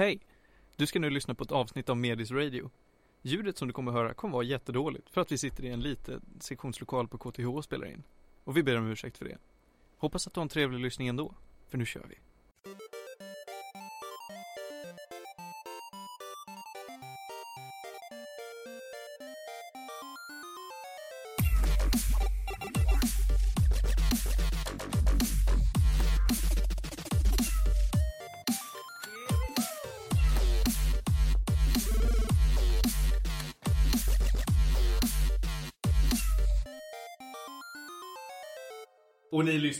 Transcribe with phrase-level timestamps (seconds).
[0.00, 0.20] Hej!
[0.76, 2.70] Du ska nu lyssna på ett avsnitt av Medis Radio.
[3.22, 5.68] Ljudet som du kommer att höra kommer att vara jättedåligt för att vi sitter i
[5.68, 8.02] en liten sektionslokal på KTH och spelar in.
[8.44, 9.38] Och vi ber om ursäkt för det.
[9.96, 11.34] Hoppas att du har en trevlig lyssning ändå,
[11.68, 12.14] för nu kör vi.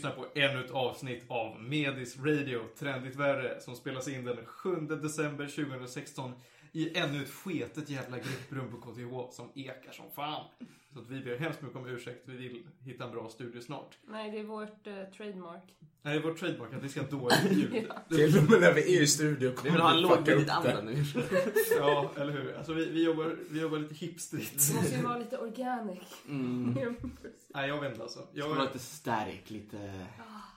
[0.01, 4.75] Lyssnar på ännu ett avsnitt av Medis Radio, Trendigt Värre, som spelas in den 7
[4.75, 6.33] december 2016
[6.71, 10.45] i ännu ett sketet jävla grupprum på KTH som ekar som fan.
[10.93, 13.97] Så att vi ber hemskt mycket om ursäkt, vi vill hitta en bra studio snart.
[14.07, 15.63] Nej, det är vårt eh, trademark.
[16.01, 17.73] Nej, det är vårt trademark att vi ska ha dåligt ljud.
[18.09, 18.15] Ja.
[18.15, 20.81] Till och med när vi är i studio Vi vill ha en kommer lågbudgetanda det.
[20.81, 21.03] nu.
[21.77, 22.55] Ja, eller hur?
[22.57, 24.67] Alltså vi, vi, jobbar, vi jobbar lite hipstrigt.
[24.71, 25.99] Det måste ju vara lite organic.
[26.27, 26.73] Mm.
[27.53, 28.27] Nej, jag vet inte alltså.
[28.33, 30.05] Det ska vara Jag, lite static, lite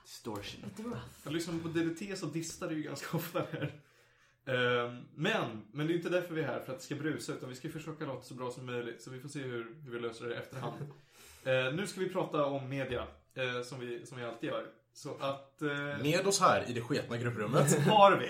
[0.05, 0.61] distortion.
[0.65, 0.99] Lite rough.
[1.25, 3.73] jag lyssnar på DDT så distar det ju ganska ofta här.
[4.47, 7.33] Ehm, Men, men det är inte därför vi är här, för att det ska brusa,
[7.33, 9.03] utan vi ska försöka låta så bra som möjligt.
[9.03, 10.75] Så vi får se hur, hur vi löser det i efterhand.
[11.47, 14.67] Eh, nu ska vi prata om media, eh, som, vi, som vi alltid gör.
[14.93, 15.63] Så att...
[15.63, 15.69] eh,
[16.03, 17.79] Med oss här i det sketna grupprummet.
[17.87, 18.29] har vi,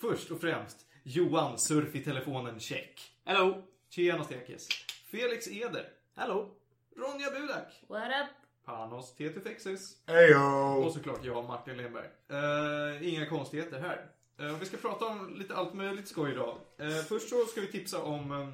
[0.00, 3.12] först och främst, Johan Surf i telefonen check.
[3.24, 3.62] Hello!
[3.90, 4.68] Tjena Stekis.
[5.10, 5.88] Felix Eder.
[6.16, 6.54] Hello!
[6.96, 7.82] Ronja Budak.
[7.88, 8.28] What up?
[8.64, 9.96] Panos Tetufexis.
[10.06, 10.90] Och Hejo!
[10.90, 12.06] såklart jag, Martin Lindberg.
[12.28, 14.06] Eh, inga konstigheter här.
[14.40, 16.56] Eh, vi ska prata om lite allt möjligt skoj idag.
[16.78, 18.48] Eh, först så ska vi tipsa om, eh,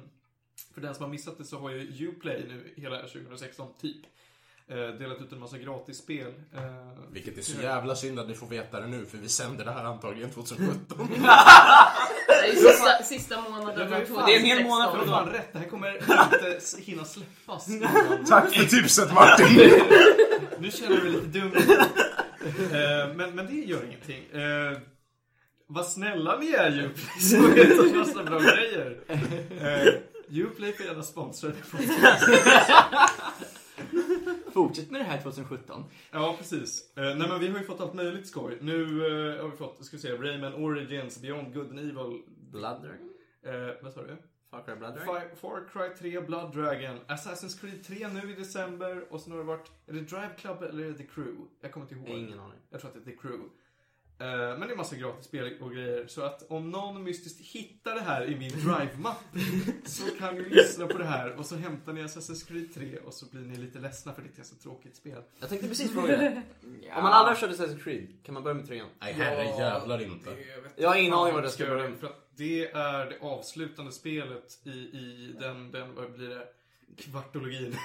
[0.73, 3.97] för den som har missat det så har ju Uplay nu hela 2016, typ,
[4.67, 6.33] eh, delat ut en massa gratisspel.
[7.11, 9.71] Vilket är så jävla synd att ni får veta det nu, för vi sänder det
[9.71, 11.07] här antagligen 2017.
[12.27, 14.91] Det är ju sista, sista månaden Det av är fan- det är en hel månad
[14.99, 17.69] för fan rätt, det här kommer inte hinna släppas.
[17.69, 19.47] innan- Tack för tipset Martin!
[20.59, 21.51] Nu känner jag mig lite dum.
[23.15, 24.23] Men, men det gör ingenting.
[25.69, 28.99] Eh, vad snälla ni är Uplay som vet en massa bra grejer.
[30.31, 31.55] Uh, Uplay får gärna sponsra det.
[34.53, 35.83] Fortsätt med det här 2017.
[36.11, 36.93] Ja, precis.
[36.97, 38.57] Eh, nej men vi har ju fått allt möjligt skoj.
[38.61, 38.83] Nu
[39.35, 42.21] eh, har vi fått, ska vi se, Rayman Origins, Beyond Good and Evil.
[42.51, 43.09] Blood Dragon?
[43.45, 44.17] Eh, vad sa du?
[44.51, 45.21] Far Cry Blood Dragon?
[45.21, 49.39] Fi- Far Cry 3, Blood Dragon, Assassin's Creed 3 nu i december och sen har
[49.39, 51.35] det varit, är det Drive Club eller är det The Crew?
[51.61, 52.19] Jag kommer inte ihåg.
[52.19, 52.59] Ingen aning.
[52.69, 53.43] Jag tror att det är The Crew.
[54.23, 56.07] Eh, Men det är massa gratis spel och grejer.
[56.07, 59.17] Så att om någon mystiskt hittar det här i min Drive-mapp
[59.85, 63.13] så kan ni lyssna på det här och så hämtar ni Assassin's Creed 3 och
[63.13, 65.21] så blir ni lite ledsna för det är ett så tråkigt spel.
[65.39, 66.41] Jag tänkte precis fråga det.
[66.97, 68.87] Om man aldrig har kört Assassin's Creed, kan man börja med trean?
[69.01, 70.29] Nej herre jävlar inte.
[70.29, 71.99] Det Jag har ingen aning vad jag ska göra, börja med.
[71.99, 76.47] För att det är det avslutande spelet i, i den, den, vad blir det,
[76.97, 77.75] kvartologin.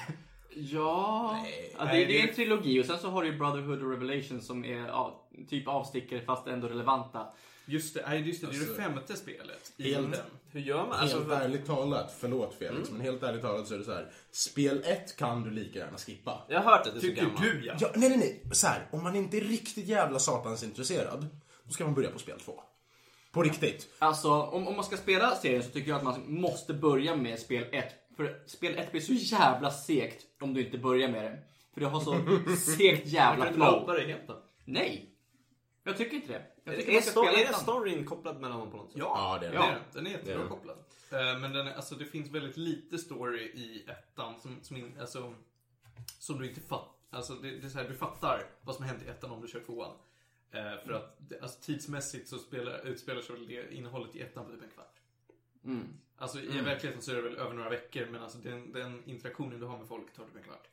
[0.54, 1.74] Ja, Nej.
[1.78, 4.40] ja det, det är det- en trilogi och sen så har du Brotherhood och Revelation
[4.40, 7.26] som är ja, typ avstickare fast ändå relevanta.
[7.66, 10.20] Just det, nej, just det, det är det Alltså, femte spelet i helt- den.
[10.50, 10.98] Hur gör man?
[10.98, 14.12] Helt Alltså, ärligt talat, förlåt Felix, men helt ärligt talat så är det så här.
[14.30, 16.42] Spel 1 kan du lika gärna skippa.
[16.48, 17.74] jag har hört att det är Tycker du ja.
[17.80, 21.26] Ja, nej nej nej, så här, om man inte är riktigt jävla satans intresserad,
[21.64, 22.60] då ska man börja på spel 2.
[23.32, 23.88] På riktigt.
[23.98, 27.38] Alltså, om, om man ska spela serien så tycker jag att man måste börja med
[27.38, 27.84] spel 1.
[28.16, 31.38] För spel 1 blir så jävla segt om du inte börjar med det.
[31.74, 32.16] För det har så
[32.76, 33.86] segt jävla flow.
[33.86, 34.42] det helt då?
[34.64, 35.14] Nej!
[35.88, 36.44] Jag tycker inte det.
[36.64, 38.98] Jag tycker Är, sto- är det storyn kopplad mellan dem på något sätt?
[38.98, 39.58] Ja, Ja, det är det.
[39.58, 40.06] är den.
[40.06, 40.76] Är jättebra Det kopplad.
[41.10, 44.96] Eh, Men den är, alltså, det finns väldigt lite story i ettan som, som, in,
[45.00, 45.34] alltså,
[46.18, 46.94] som du inte fattar.
[47.10, 49.48] Alltså, det, det är så här, du fattar vad som hänt i ettan om du
[49.48, 49.96] kör tvåan.
[50.50, 54.50] Eh, för att det, alltså, tidsmässigt så spelar, utspelar sig det innehållet i ettan på
[54.52, 54.94] typ en kvart.
[55.64, 55.88] Mm.
[56.16, 59.60] Alltså i verkligheten så är det väl över några veckor men alltså den, den interaktionen
[59.60, 60.68] du har med folk tar typ en kvart.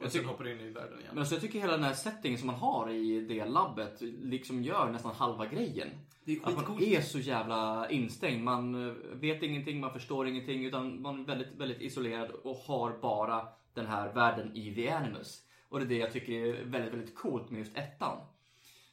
[0.00, 1.08] Och Jag sen tycker- hoppar du in i världen igen.
[1.10, 4.62] Men alltså, jag tycker hela den här settingen som man har i det labbet liksom
[4.62, 5.88] gör nästan halva grejen.
[6.24, 6.82] det är Att man skitcoolt.
[6.82, 8.44] är så jävla instängd.
[8.44, 10.64] Man vet ingenting, man förstår ingenting.
[10.64, 15.42] Utan man är väldigt, väldigt isolerad och har bara den här världen i The Animus.
[15.68, 18.16] Och det är det jag tycker är väldigt, väldigt coolt med just ettan.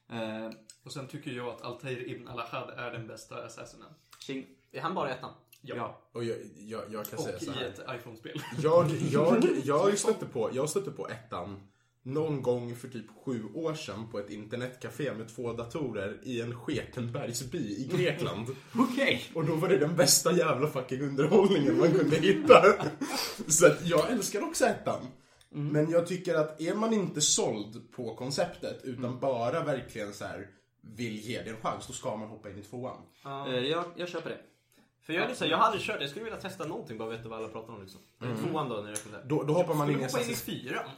[0.09, 0.49] Eh,
[0.83, 3.87] Och sen tycker jag att Altair Ibn Alahad är den bästa assassinen.
[4.19, 4.45] Ching.
[4.71, 5.31] Är han bara ettan?
[5.61, 6.01] Ja.
[6.11, 7.65] Och jag, jag, jag kan säga Och så i här.
[7.65, 8.41] ett iPhone-spel.
[8.61, 11.59] Jag, jag, jag stötte på, jag stötte på ettan
[12.03, 16.55] någon gång för typ sju år sedan på ett internetcafé med två datorer i en
[16.59, 18.47] Schekenbergsby i Grekland.
[18.75, 19.23] Okej.
[19.33, 22.63] Och då var det den bästa jävla fucking underhållningen man kunde hitta.
[23.47, 25.07] Så att jag älskar också ettan.
[25.49, 30.47] Men jag tycker att är man inte såld på konceptet utan bara verkligen så här
[30.81, 32.97] vill ge det en chans, då ska man hoppa in i tvåan.
[33.23, 33.47] Ja.
[33.47, 34.37] Eh, jag, jag köper det.
[35.07, 36.97] För jag är lite så här, jag har aldrig kört, jag skulle vilja testa någonting
[36.97, 38.01] bara veta vad alla pratar om liksom.
[38.19, 39.29] Tvåan då när jag rekommenderar.
[39.29, 40.89] Då, då hoppar man in i Hoppa in i Assassin's fyran.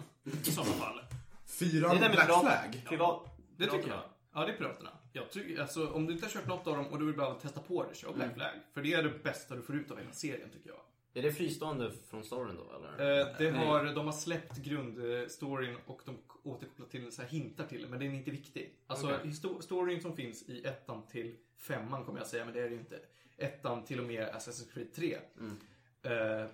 [0.45, 1.01] I sådana fall.
[1.47, 2.83] Fyran, Det är Black pirat- Flag.
[2.89, 3.37] Privat.
[3.57, 3.83] Det tycker jag.
[3.83, 4.03] Piraterna.
[4.33, 4.89] Ja, det är piraterna.
[5.13, 7.33] Jag tycker, alltså, om du inte har kört något av dem och du vill bara
[7.33, 8.19] testa på det, kör Mm.
[8.19, 8.51] Black Flag.
[8.73, 10.79] För det är det bästa du får ut av hela serien, tycker jag.
[11.13, 13.19] Är det fristående från storyn då eller?
[13.19, 17.81] Eh, det har, de har släppt grundstoryn och de återkopplar till så här hintar till
[17.81, 18.73] det, men den är inte viktig.
[18.87, 22.63] Alltså, histo- storyn som finns i ettan till femman kommer jag säga, men det är
[22.63, 22.99] det ju inte.
[23.39, 25.17] Ettan till och med Assassin's Creed 3.
[25.39, 25.57] Mm.
[26.03, 26.47] eh,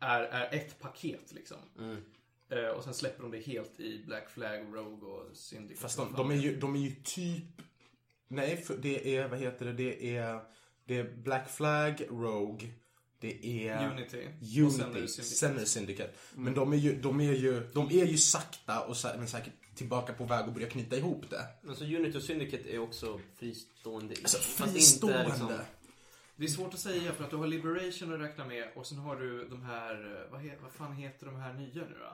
[0.00, 1.56] är, är ett paket liksom.
[1.78, 1.96] Mm.
[2.48, 5.80] Eh, och sen släpper de det helt i Black Flag, Rogue och Syndicate.
[5.80, 7.62] Fast de, de, är ju, de är ju typ...
[8.28, 10.40] Nej, för det är, vad heter det, det är,
[10.84, 12.68] det är Black Flag, Rogue,
[13.20, 13.90] det är...
[13.90, 14.26] Unity.
[14.66, 15.24] Och sen är Unity, det Syndicate.
[15.36, 16.12] sen är det Syndicate.
[16.34, 19.52] Men de är ju, de är ju, de är ju sakta och sä- men säkert
[19.74, 21.46] tillbaka på väg att börja knyta ihop det.
[21.62, 24.14] Men så Unity och Syndicate är också fristående.
[24.22, 25.18] Alltså Fast fristående.
[25.20, 25.52] Inte, liksom,
[26.36, 28.98] Det är svårt att säga för att du har Liberation att räkna med och sen
[28.98, 32.06] har du de här, eh, vad, he, vad fan heter de här nya nu då?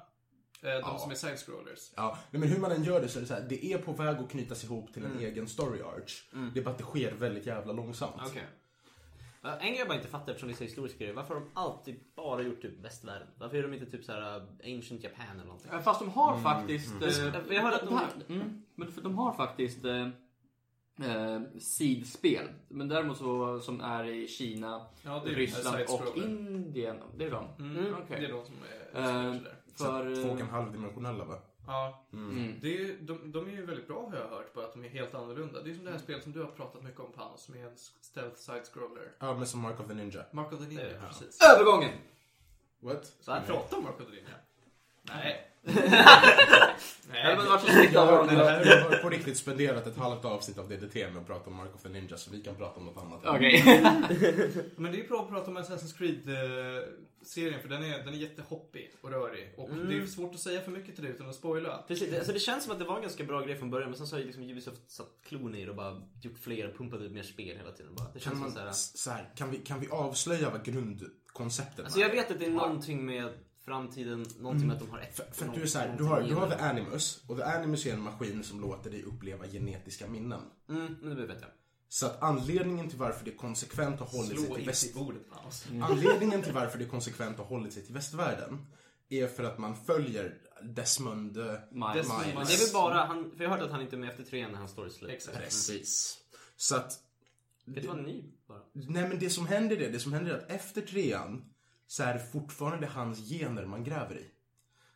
[0.69, 0.99] Eh, De Ja.
[0.99, 1.93] som är side-scrollers.
[1.97, 3.93] Ja, men hur man än gör det så är det så här, det är på
[3.93, 5.25] väg att knytas ihop till en Mm.
[5.25, 6.25] egen story arch.
[6.55, 8.23] Det är bara att det sker väldigt jävla långsamt.
[8.27, 8.43] Okej.
[9.51, 11.15] Ja, En grej jag bara inte fattar eftersom det är så historiska grejer.
[11.15, 13.29] Varför har de alltid bara gjort typ västvärlden?
[13.39, 14.43] Varför är de inte typ så här uh,
[14.77, 15.71] Ancient Japan eller någonting?
[15.73, 16.93] Eh, Fast de har faktiskt...
[17.03, 17.35] Mm.
[17.35, 20.09] Eh, Jag hörde att de- här, mm, men för de har faktiskt eh,
[21.03, 22.49] eh, sidspel.
[22.69, 26.17] Men däremot så, som är i Kina, Ja, det är Ryssland och.
[26.17, 26.97] Indien.
[27.17, 27.45] Det är de.
[27.59, 28.21] Mm, okej.
[28.21, 29.55] Det är de som är Eh, uh, där.
[29.75, 30.23] Så För...
[30.23, 31.35] två och eh, en halv dimensionella va?
[31.69, 32.55] Ja, Mm.
[32.61, 34.89] det är, de, de är ju väldigt bra har jag hört på att de är
[34.89, 35.63] helt annorlunda.
[35.63, 37.65] Det är som det här spelet som du har pratat mycket om Panos, som är
[37.67, 39.13] en stealth side-scroller.
[39.19, 40.25] Ja, men som Mark of the Ninja.
[40.33, 41.09] Mark of the Ninja, Ja.
[41.09, 41.39] precis.
[41.55, 41.91] Övergången!
[42.81, 43.13] What?
[43.21, 44.35] Så han pratar om Mark of the Ninja?
[45.15, 45.45] Nej.
[45.63, 45.73] Det
[47.23, 47.47] hade Nej.
[47.49, 48.37] varit så snyggt av honom.
[48.37, 51.75] Jag har på riktigt spenderat ett halvt avsnitt av DDT med att prata om Mark
[51.75, 53.21] of the Ninja så vi kan prata om något annat.
[53.25, 53.63] Okej.
[54.77, 58.91] Men det är bra att prata om Assassin's Creed-serien för den är, den är jättehoppig
[59.01, 59.55] och rörig.
[59.57, 59.89] Och Mm.
[59.89, 61.85] det är svårt att säga för mycket till det utan att spoila.
[61.89, 63.91] Precis, det, alltså det känns som att det var en ganska bra grej från början
[63.91, 66.75] men sen så har ju liksom Ubisoft satt klon i det och bara gjort fler,
[66.79, 67.95] pumpat ut mer spel hela tiden.
[67.95, 68.07] Bara.
[68.15, 70.65] Det Kan, känns man, som så här, så här, kan, vi, kan vi avslöja vad
[70.65, 73.29] grundkonceptet Alltså jag vet att det är någonting med
[73.69, 75.17] framtiden, någonting med att de har ett...
[75.17, 77.43] För, för att du är så här, du har, du har The Animus och The
[77.43, 80.41] Animus är en maskin som låter dig uppleva genetiska minnen.
[80.69, 81.51] Mm, men det vet jag.
[81.89, 84.91] Så att anledningen till varför det konsekvent har hållit sig till väst...
[84.91, 85.67] i bordet Panos.
[85.83, 88.67] Anledningen till varför det konsekvent har hållit sig till västvärlden
[89.09, 91.95] är för att man följer Desmond eh, Miles.
[91.95, 92.49] Desmond Miles.
[92.49, 94.53] det är väl bara han, för jag hörde att han inte är med efter trean
[94.53, 95.11] när han står i slut.
[95.11, 95.39] Exakt.
[95.39, 96.19] Precis.
[96.57, 96.99] Så att...
[97.65, 98.59] Vet du vad ny bara?
[98.73, 101.45] Nej men det som händer är, det som händer är att efter trean
[101.89, 104.27] så är det fortfarande hans gener man gräver i.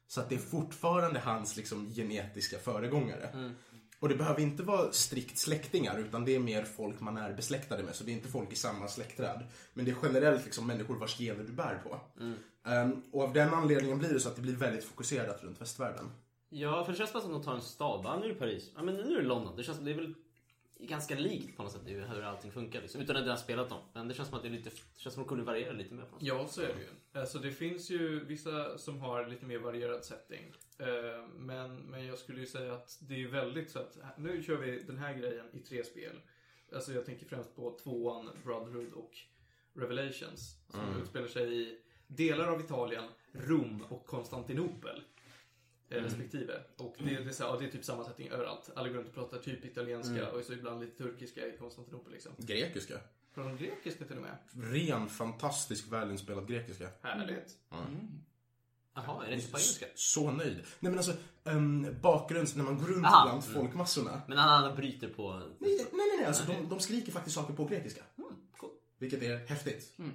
[0.07, 3.55] Så att det är fortfarande hans liksom genetiska föregångare.
[4.01, 7.83] Och det behöver inte vara strikt släktingar utan det är mer folk man är besläktade
[7.83, 7.95] med.
[7.95, 9.47] Så det är inte folk i samma släktträd.
[9.75, 12.01] Men det är generellt liksom människor vars gener du bär på.
[12.71, 16.11] Ehm, och av den anledningen blir det så att det blir väldigt fokuserat runt västvärlden.
[16.49, 18.21] Ja, för det känns bara som att de tar en stad.
[18.21, 18.71] Nu är det Paris.
[18.77, 19.57] Ja, men nu är det London.
[19.57, 20.15] Det känns det är väl
[20.87, 22.81] ganska likt på något sätt hur allting funkar.
[22.83, 23.01] Liksom.
[23.01, 23.81] Utan att jag har spelat dem.
[23.93, 25.73] Men det känns som att det är lite, det känns som att de kunde variera
[25.73, 26.29] lite mer på något sätt.
[26.29, 27.21] Ja, så är det ju.
[27.21, 30.53] Alltså det finns ju vissa som har lite mer varierad setting.
[30.79, 30.87] Eh,
[31.37, 34.79] Men, men jag skulle ju säga att det är väldigt så att nu kör vi
[34.83, 36.21] den här grejen i tre spel.
[36.75, 39.13] Alltså jag tänker främst på tvåan, Brotherhood och
[39.75, 40.57] Revelations.
[40.71, 45.03] Som utspelar sig i delar av Italien, Rom och Konstantinopel.
[45.93, 46.53] Eh, Respektive.
[46.77, 48.71] Och det, det, är så här, ja, det är typ samma setting överallt.
[48.75, 52.33] Alla går runt och pratar typ italienska och så ibland lite turkiska i Konstantinopel liksom.
[52.39, 52.95] Grekiska.
[53.35, 54.37] Pratar de grekiska till och med?
[54.73, 56.89] Ren, fantastisk, välinspelad grekiska.
[57.03, 57.57] Härligt.
[58.95, 59.87] Jaha, är det inte på engelska?
[59.95, 60.57] Så nöjd.
[60.81, 61.13] Nej men alltså,
[61.45, 63.25] um, bakgrunds, när man går runt Aha.
[63.25, 64.23] bland folkmassorna.
[64.29, 65.33] Men han, han bryter på...
[65.39, 68.03] Nej, nej, nej, nej alltså de, de skriker faktiskt saker på grekiska.
[68.19, 68.71] Mm, cool.
[68.99, 69.95] Vilket är häftigt.
[69.97, 70.13] Nice.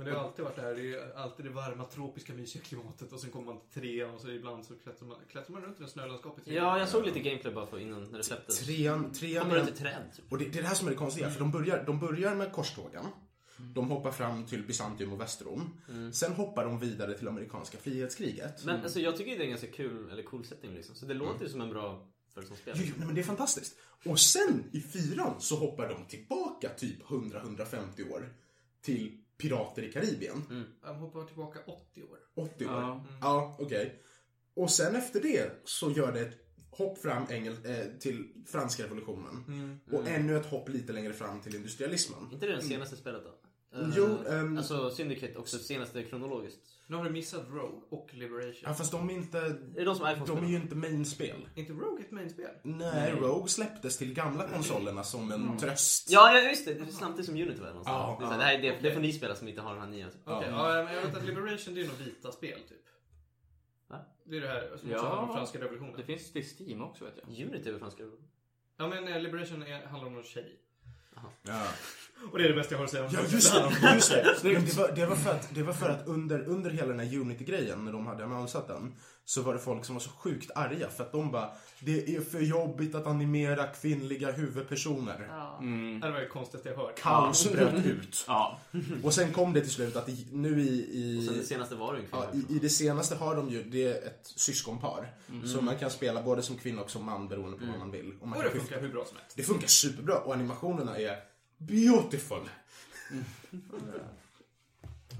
[0.00, 0.74] Men det har alltid varit det här.
[0.74, 3.12] Det är alltid det varma, tropiska, mysiga klimatet.
[3.12, 5.80] Och sen kommer man till trean och så ibland så klättrar man, klättrar man runt
[5.80, 6.44] i det snölandskapet.
[6.46, 8.60] Ja, jag såg lite gameplay bara för innan när det släpptes.
[8.60, 10.32] Trean, trean Kommer är, runt i träd typ.
[10.32, 11.30] och det, det är det här som är det konstiga.
[11.30, 13.04] För de börjar, de börjar med korstågen.
[13.74, 15.80] De hoppar fram till Bysantium och Västrom.
[16.12, 18.64] Sen hoppar de vidare till amerikanska frihetskriget.
[18.64, 20.94] Men alltså, jag tycker det är en ganska kul, eller cool setting liksom.
[20.94, 22.06] Så det låter ju som en bra.
[22.36, 23.76] Jo, jo, nej, men det är fantastiskt.
[24.04, 28.28] Och sen i fyran så hoppar de tillbaka typ 100-150 år
[28.82, 30.66] till pirater i Karibien.
[30.82, 32.18] De hoppar tillbaka 80 år.
[32.36, 32.72] 80 år.
[32.72, 33.04] Ja.
[33.20, 34.02] Ja, okej.
[34.54, 36.38] Och sen efter det så gör det ett
[36.70, 39.80] hopp fram engel, eh, till franska revolutionen.
[39.92, 42.28] Och ännu ett hopp lite längre fram till industrialismen.
[42.32, 43.49] inte det det senaste spelet då?
[43.96, 46.60] Jo, ehm, Alltså Syndicate också senaste kronologiskt.
[46.86, 48.62] Nu har du missat Rogue och Liberation.
[48.62, 49.38] ja, fast de är inte...
[49.38, 51.48] Är det de som är De är ju inte mainspel.
[51.54, 52.50] inte Rogue ett mainspel?
[52.62, 56.10] Nej, Rogue släpptes till gamla konsolerna som en tröst.
[56.10, 56.74] Ja, ja, just det.
[56.74, 57.96] Det är samtidigt som Unity var någonstans.
[57.96, 59.60] Ja, det, är så här, det, här, är det, det får ni spela som inte
[59.60, 60.06] har den här nya.
[60.06, 60.84] Okej, ja.
[60.84, 62.84] men jag vet att Liberation det är nog vita spel typ.
[63.88, 63.98] Va?
[64.24, 64.96] Det är det här som Ja.
[64.96, 65.94] också handlar om franska revolutionen.
[65.96, 67.46] Det finns till Steam också vet jag.
[67.48, 68.02] Unity är väl franska?
[68.76, 70.60] Ja men eh, Liberation är, handlar om någon tjej.
[71.42, 71.62] Ja.
[72.32, 74.54] Och det är det bästa jag har att säga om Ja just det, just det.
[74.54, 77.18] Det, var, det, var för att, det var för att under, under hela den här
[77.18, 80.88] Unity-grejen, när de hade annonsat den, så var det folk som var så sjukt arga
[80.88, 81.50] för att de bara
[81.80, 85.26] Det är för jobbigt att animera kvinnliga huvudpersoner.
[85.30, 85.58] Ja.
[86.02, 87.00] Det var det konstigaste jag hört.
[87.00, 88.24] Kaos bröt ut.
[88.28, 88.58] Ja.
[89.02, 91.74] Och sen kom det till slut att i, nu i, Och sen det i, senaste
[91.74, 95.12] var det en ja, i, i det senaste har de ju, det är ett syskonpar.
[95.54, 98.12] Så man kan spela både som kvinna och som man beroende på vad man vill.
[98.20, 99.36] Och man Och det skifta- funkar hur bra som helst.
[99.36, 101.16] det funkar superbra och animationerna är
[101.58, 102.48] beautiful.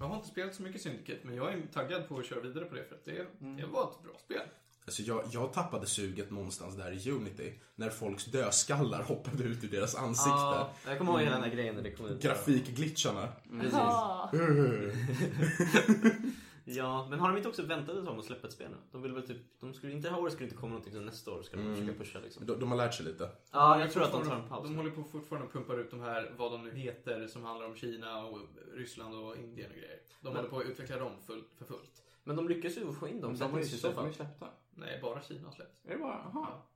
[0.00, 2.64] Jag har inte spelat så mycket Syndicate men jag är taggad på att köra vidare
[2.64, 4.40] på det för att det, det var ett bra spel.
[4.84, 7.52] Alltså jag, jag tappade suget någonstans där i Unity.
[7.74, 10.30] När folks dödskallar hoppade ut ur deras ansikte.
[10.30, 12.22] Ja, jag kommer ihåg hela den här grejen när det kom ut.
[12.22, 13.28] Grafikglitcharna.
[13.60, 13.72] Precis.
[16.76, 17.06] Ja.
[17.10, 18.76] Men har de inte också väntat ett tag med att släppa ett spel nu?
[18.92, 21.00] De vill väl typ, de skulle inte, det här året skulle inte komma någonting så
[21.00, 22.46] nästa år ska de försöka pusha liksom.
[22.46, 23.30] De, de har lärt sig lite.
[23.50, 24.68] Ja, jag tror att de tar en paus.
[24.68, 27.66] De håller på fortfarande och pumpar ut de här, vad de nu heter, som handlar
[27.66, 28.38] om Kina och
[28.74, 29.98] Ryssland och Indien och grejer.
[30.20, 32.02] De Men- håller på att utveckla dem fullt, för fullt.
[32.24, 33.70] Men de lyckas ju få in dem De har ju de
[34.12, 34.46] släppt det.
[34.70, 35.86] Nej, bara Kina har släppt.
[35.86, 36.46] Är det bara, jaha.
[36.50, 36.66] Ja.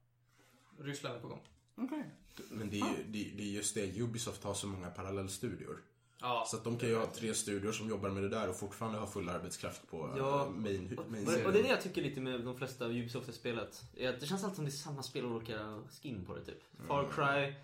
[0.85, 1.41] Ryssland är på gång.
[1.77, 2.11] Okej.
[2.51, 5.83] Men det är ju det, det är just det, Ubisoft har så många parallellstudior.
[6.25, 6.45] Ja.
[6.47, 8.99] Så att de kan ju ha tre studior som jobbar med det där och fortfarande
[8.99, 10.19] ha full arbetskraft på Ja.
[10.19, 10.51] ja.
[10.57, 13.27] main, Och, main och, och det är det jag tycker lite med de flesta Ubisoft
[13.27, 13.83] har spelat.
[13.97, 16.45] Är att det känns alltid som det är samma spel och olika skin på det
[16.45, 16.63] typ.
[16.89, 17.55] Far Cry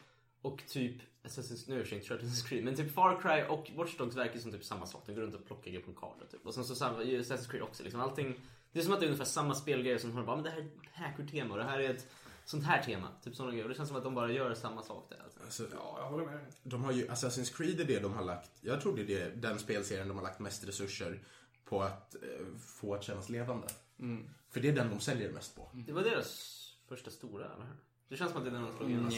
[0.43, 3.97] och typ Assassin's, nu är det inte Assassin's Creed, men typ Far Cry och Watch
[3.97, 5.03] Dogs verkar som typ samma sak.
[5.07, 6.47] De går runt och plockar grejer på en karta typ.
[6.47, 8.01] Och sen så samma, Assassin's Creed också liksom.
[8.01, 8.41] Allting,
[8.73, 10.59] det är som att det är ungefär samma spelgrejer som har bara, men det här
[10.59, 12.07] är ett hacker-tema och det här är ett
[12.45, 13.09] sånt här tema.
[13.25, 13.65] Typ sådana grejer.
[13.65, 15.21] Och det känns som att de bara gör samma sak där.
[15.25, 15.41] Alltså.
[15.45, 18.51] Alltså, Ja, jag håller med de har ju, Assassin's Creed är det de har lagt,
[18.61, 21.19] jag tror det är det, den spelserien de har lagt mest resurser
[21.65, 23.69] på att eh, få att kännas levande.
[24.51, 25.71] För det är den de säljer mest på.
[25.73, 26.57] Det var deras
[26.89, 27.77] första stora, eller hur?
[28.09, 29.11] Det känns som att det är den de slog igenom.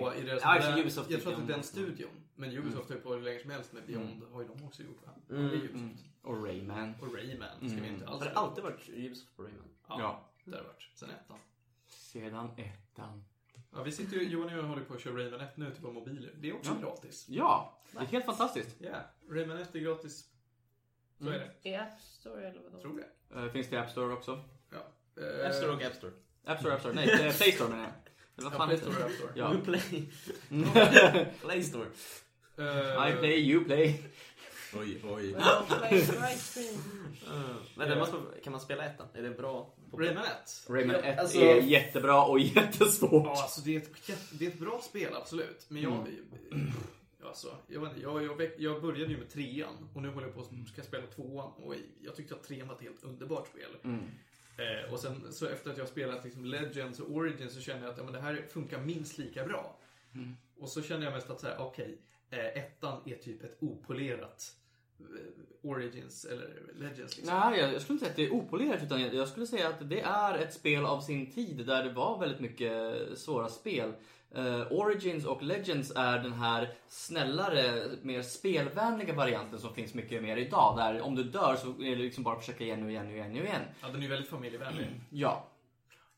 [0.00, 2.10] På i deras Ja, där- Ubisoft jag tror tycker att det är den studion.
[2.34, 4.22] Men Ubisoft har ju på hur länge som helst med Beyond.
[4.32, 5.12] Har ju de också gjort va?
[5.36, 5.48] Mm.
[5.48, 6.04] Det är Ubisoft.
[6.22, 6.94] Och Rayman.
[7.00, 9.68] Och Rayman ska vi inte alls Har det alltid varit Ubisoft på Rayman?
[9.88, 10.28] Ja, Ja.
[10.44, 10.90] det har det varit.
[10.94, 11.38] Sen ettan.
[12.20, 13.24] Sedan ettan.
[13.72, 15.82] Ja, vi sitter ju, Johan och jag håller på att köra Rayman 1 nu till
[15.82, 16.32] våra mobiler.
[16.36, 16.88] Det är också Ja.
[16.88, 17.26] gratis.
[17.28, 18.76] Ja, det är helt fantastiskt.
[18.78, 18.90] Ja,
[19.30, 20.24] Rayman 1 är gratis.
[21.18, 21.68] Så är det.
[21.70, 22.80] I App Store eller vadå?
[22.80, 23.40] Tror det.
[23.40, 24.44] Eh, Finns det i App Store också?
[24.72, 24.78] Ja.
[25.46, 26.12] App Store och App Store.
[26.44, 26.94] App Store, App Store.
[26.94, 27.92] Nej, Play Store menar jag.
[28.36, 29.32] Eller vad Ja, fan Play Store App Store.
[29.34, 29.54] Ja.
[29.64, 30.08] Play.
[31.40, 31.86] Play Store.
[32.58, 34.02] Eh, I play, you play.
[34.74, 35.34] Oj, oj.
[37.28, 39.06] Uh, men det måste, kan man spela ettan?
[39.14, 39.74] Är det bra?
[39.90, 40.66] På Rayman 1.
[40.68, 43.26] Rayman Ja, 1 alltså- är jättebra och jättesvårt.
[43.26, 43.90] Ja, alltså det är, ett,
[44.30, 45.66] det är ett bra spel, absolut.
[45.68, 46.06] Men jag...
[47.24, 50.34] Alltså, jag, vet inte, jag, jag, jag började ju med trean och nu håller jag
[50.34, 51.52] på att spela tvåan.
[51.52, 53.76] Och jag tyckte att trean var ett helt underbart spel.
[54.58, 57.82] Eh, och sen så efter att jag har spelat liksom Legends och Origins så känner
[57.82, 59.78] jag att ja, men det här funkar minst lika bra.
[60.58, 61.98] Och så känner jag mest att så här, okej, eh,
[62.30, 64.52] ettan är typ ett opolerat
[65.00, 67.16] eh, Origins eller Legends.
[67.16, 67.38] Liksom.
[67.38, 70.00] Nej, jag skulle inte säga att det är opolerat utan jag skulle säga att det
[70.00, 73.92] är ett spel av sin tid där det var väldigt mycket svåra spel.
[74.34, 80.36] Eh, Origins och Legends är den här snällare, mer spelvänliga varianten som finns mycket mer
[80.36, 80.76] idag.
[80.76, 83.12] Där om du dör så är det liksom bara att försöka igen och igen och
[83.12, 83.62] igen och igen.
[83.82, 84.86] Ja, den är väldigt familjevänlig.
[85.10, 85.48] Ja.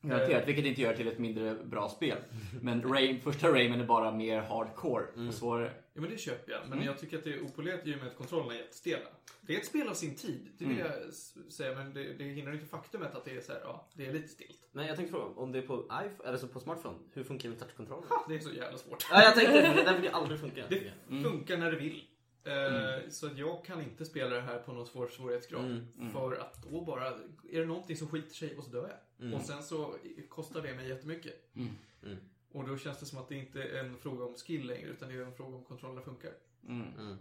[0.01, 2.17] Garanterat, vilket inte gör till ett mindre bra spel.
[2.61, 5.71] Men Ray, första Rayman är bara mer hardcore och svårare.
[5.99, 6.61] Ja men det köper jag.
[6.69, 9.09] Men jag tycker att det är opolerat i och med att kontrollerna är jättestela.
[9.41, 11.75] Det är ett spel av sin tid, det vill jag s- säga.
[11.75, 14.27] Men det, det hindrar inte faktumet att det är så här, ja, det är lite
[14.27, 14.59] stilt.
[14.71, 17.43] Men jag tänkte fråga, om det är på iPhone, eller så på smartphone, hur funkar
[17.43, 18.07] det med touchkontrollen?
[18.27, 19.07] Det är så jävla svårt.
[19.11, 20.63] Ja, jag tänkte det, brukar aldrig funka.
[20.69, 20.91] Det
[21.23, 22.03] funkar när det vill.
[22.43, 25.65] Eh, Så att jag kan inte spela det här på någon svår svårighetsgrad.
[25.65, 27.07] Mm, För att då bara,
[27.51, 29.33] är det någonting som skiter sig och så dör jag.
[29.33, 29.95] Och sen så
[30.29, 31.55] kostar det mig jättemycket.
[31.55, 32.17] Mm.
[32.51, 35.09] Och då känns det som att det inte är en fråga om skill längre, utan
[35.09, 36.31] det är en fråga om kontrollerna funkar.
[36.67, 37.17] Mm.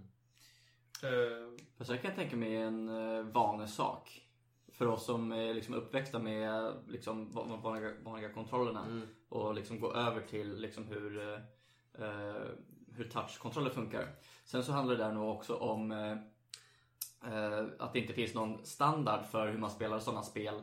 [1.03, 4.25] Eh, Fast jag kan tänka mig en uh, vanesak.
[4.73, 8.85] För oss som är liksom uppväxta med liksom, va- vanliga, vanliga kontrollerna.
[8.87, 9.09] Mm.
[9.29, 11.23] Och liksom gå över till liksom hur,
[11.99, 12.35] eh,
[12.93, 14.15] hur touchkontroller funkar.
[14.45, 16.17] Sen så handlar det där nog också om eh,
[17.79, 20.63] att det inte finns någon standard för hur man spelar sådana spel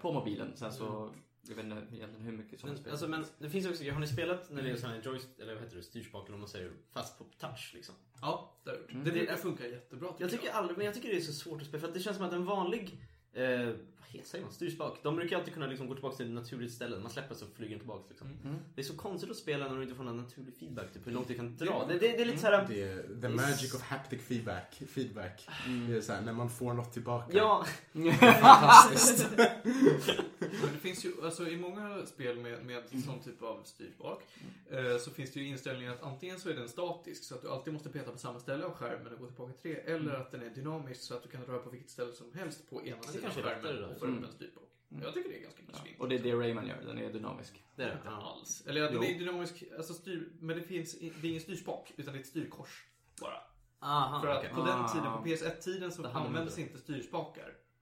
[0.00, 0.56] på mobilen.
[0.56, 1.10] Sen så
[1.48, 2.92] Jag vet inte egentligen hur mycket som Men, spelar.
[2.92, 5.54] alltså, men det finns också, har ni spelat när det är sån här joystick, eller
[5.54, 7.94] vad heter det, styrspak eller vad man säger, fast på touch liksom?
[8.20, 8.92] Ja, det har jag gjort.
[8.92, 9.04] Mm.
[9.04, 11.68] Det, det funkar jättebra Jag tycker aldrig, men jag tycker det är så svårt att
[11.68, 12.98] spela för att det känns som att en vanlig
[13.32, 13.66] eh,
[14.14, 14.52] vad heter säger man?
[14.52, 14.98] Styrspak.
[15.02, 16.98] De brukar alltid kunna liksom gå tillbaka till ett naturligt ställe.
[16.98, 18.04] Man släpper så flyger den tillbaka.
[18.08, 18.28] Liksom.
[18.44, 18.56] Mm.
[18.74, 20.92] Det är så konstigt att spela när du inte får någon naturlig feedback.
[20.92, 21.84] Typ hur långt du kan dra.
[21.88, 22.66] Det, det, det är lite såhär...
[22.68, 24.82] Det är the magic of haptic feedback.
[24.88, 25.48] feedback.
[25.88, 27.36] Det är så här, när man får något tillbaka.
[27.36, 27.66] Ja,
[28.20, 29.26] Fantastiskt.
[30.62, 34.22] Men det finns ju, alltså i många spel med, med sån typ av styrspak
[34.70, 37.50] eh, så finns det ju inställningar att antingen så är den statisk så att du
[37.50, 39.80] alltid måste peta på samma ställe av skärmen och gå tillbaka till det.
[39.80, 42.70] Eller att den är dynamisk så att du kan röra på vilket ställe som helst
[42.70, 44.24] på ena sidan av skärmen och få upp Mm.
[44.24, 44.62] en styrspak.
[45.02, 45.78] Jag tycker det är ganska Ja.
[45.78, 46.00] svinigt.
[46.00, 47.64] Och det är det Rayman gör, den är dynamisk.
[47.76, 47.92] det är det.
[47.94, 48.32] Inte Ja.
[48.38, 48.62] alls.
[48.66, 52.12] Eller ja, den är dynamisk, alltså styr, men det finns, det är ingen styrspak utan
[52.12, 52.84] det är ett styrkors.
[53.20, 53.38] Bara.
[53.78, 54.50] Aha, För att okej.
[54.54, 54.88] på den Ah.
[54.88, 56.72] tiden, på PS1-tiden så användes inte.
[56.72, 56.86] inte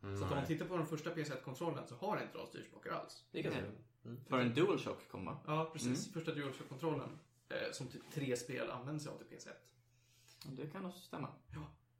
[0.03, 0.29] styrspakar.
[0.29, 3.25] Så om man tittar på den första PS1-kontrollen så har inte de styrspakar alls.
[3.31, 3.63] Det Nej.
[4.05, 4.21] mm.
[4.29, 5.39] För en DualShock kom va?
[5.47, 6.07] Ja, precis.
[6.07, 6.13] Mm.
[6.13, 7.19] Första DualShock-kontrollen.
[7.49, 9.49] Eh, som typ tre spel använder sig av till PS1.
[10.45, 11.29] Det kan nog stämma.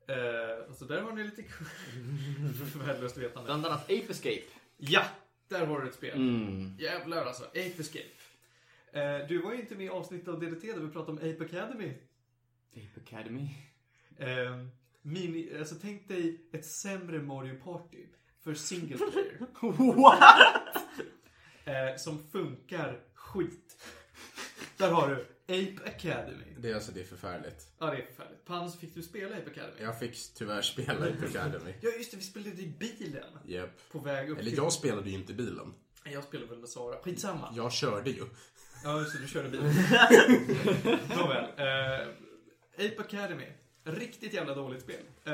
[0.07, 1.43] Eh, alltså där har ni lite
[2.79, 3.47] värdelöst vetande.
[3.47, 4.43] Bland annat Ape Escape.
[4.77, 5.05] Ja!
[5.49, 6.17] Där har du ett spel.
[6.17, 6.77] Mm.
[6.79, 7.45] Jävlar alltså.
[7.45, 8.09] Ape Escape.
[8.93, 11.45] Eh, du var ju inte med i avsnittet av DDT där vi pratade om Ape
[11.45, 11.95] Academy.
[12.71, 13.49] Ape Academy.
[15.03, 18.07] Mini, alltså tänk dig ett sämre Mario Party
[18.45, 19.39] för single player.
[21.65, 23.83] eh, som funkar skit.
[24.77, 26.45] Där har du Ape Academy.
[26.59, 27.67] Det är alltså, det är förfärligt.
[27.79, 28.45] Ja, det är förfärligt.
[28.45, 29.75] Panos, fick du spela Ape Academy?
[29.81, 31.75] Jag fick tyvärr spela i Academy.
[31.81, 32.17] Ja, just det.
[32.17, 33.39] Vi spelade i bilen.
[33.45, 33.91] Japp.
[33.93, 34.59] På väg upp Eller till...
[34.59, 35.75] jag spelade ju inte bilen.
[36.05, 36.97] Jag spelade väl med Sara.
[37.03, 37.53] Skitsamma.
[37.57, 38.25] Jag körde ju.
[38.85, 39.19] Ja, just det.
[39.19, 39.67] Du körde bilen.
[41.17, 41.45] Nåväl.
[41.57, 42.09] Eh,
[42.87, 43.47] Ape Academy.
[43.85, 45.01] Riktigt jävla dåligt spel.
[45.25, 45.33] Eh,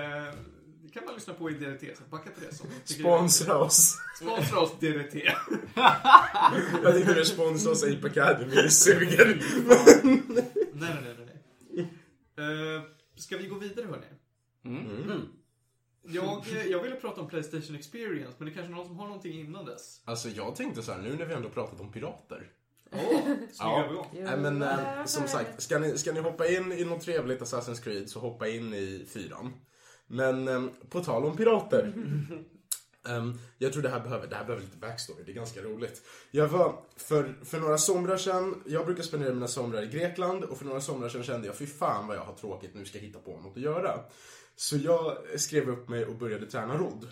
[0.83, 2.55] det kan man lyssna på i DDT, så backa till det.
[2.55, 3.97] Som är- Sponsra oss.
[4.21, 5.15] Sponsra oss DDT.
[6.83, 8.55] Jag tänkte du sponsra oss Ape Academy.
[8.55, 9.43] Det suger.
[10.73, 11.37] nej, nej, nej, nej.
[12.37, 12.77] nej.
[12.77, 12.83] Eh,
[13.17, 14.07] ska vi gå vidare, hörni?
[14.65, 15.23] Mm.
[16.03, 19.07] Jag, eh, jag ville prata om Playstation Experience, men det är kanske någon som har
[19.07, 20.01] någonting innan dess.
[20.05, 22.47] Alltså jag tänkte så här, nu när vi ändå pratat om pirater.
[23.53, 24.07] Snygga Ja.
[24.13, 27.83] Nej men eh, som sagt, ska ni, ska ni hoppa in i något trevligt Assassin's
[27.83, 29.53] Creed så hoppa in i fyran.
[30.07, 31.93] Men eh, på tal om pirater.
[33.09, 36.03] Ehm, jag tror det här, behöver, det här behöver lite backstory, det är ganska roligt.
[36.31, 40.59] Jag var, för, för några somrar sedan, jag brukar spendera mina somrar i Grekland och
[40.59, 43.07] för några somrar sedan kände jag, fy fan vad jag har tråkigt, nu ska jag
[43.07, 44.01] hitta på något att göra.
[44.57, 47.09] Så jag skrev upp mig och började träna rodd.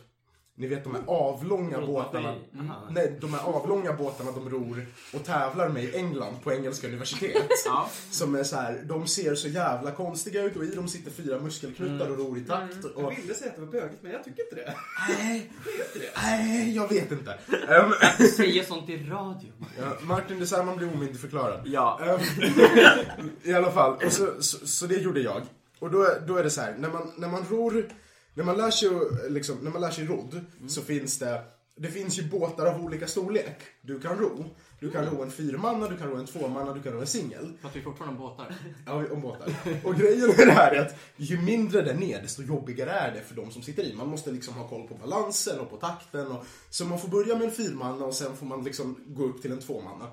[0.59, 2.29] Ni vet de här avlånga båtarna.
[2.61, 2.89] Aha.
[2.91, 7.43] Nej, de här avlånga båtarna de ror och tävlar med i England på engelska universitet.
[7.65, 7.91] Ja.
[8.11, 11.39] Som är så här, de ser så jävla konstiga ut och i dem sitter fyra
[11.39, 12.85] muskelknuttar och ror i takt.
[12.85, 14.75] Och, Jag ville säga att det var bögigt, men jag tycker inte det.
[15.09, 15.51] nej,
[15.95, 17.39] Det nej, jag vet inte.
[17.69, 17.93] Ehm,
[18.37, 19.49] Säger sånt i radio.
[19.79, 21.61] ja, Martin, det är så här man blir omyndigförklarad.
[21.65, 22.01] Ja.
[22.05, 25.43] Ehm, I alla fall, och så, så, så det gjorde jag.
[25.79, 27.89] Och då, då är det så här, när man, när man ror,
[28.37, 28.89] när man lär sig,
[29.29, 31.45] liksom, när man lär sig rodd så finns det,
[31.77, 34.45] det finns ju båtar av olika storlek du kan ro.
[34.81, 37.53] Du kan ro en fyrmanna, du kan ro en tvåmanna, du kan ro en singel.
[37.61, 38.55] Pratar vi fortfarande om båtar?
[38.87, 39.55] Ja, om båtar.
[39.85, 43.21] Och grejen är det här är att ju mindre den är, desto jobbigare är det
[43.21, 43.95] för de som sitter i.
[43.95, 46.27] Man måste liksom ha koll på balansen och på takten.
[46.27, 49.43] Och, så man får börja med en fyrmanna och sen får man liksom gå upp
[49.43, 50.07] till en tvåmanna.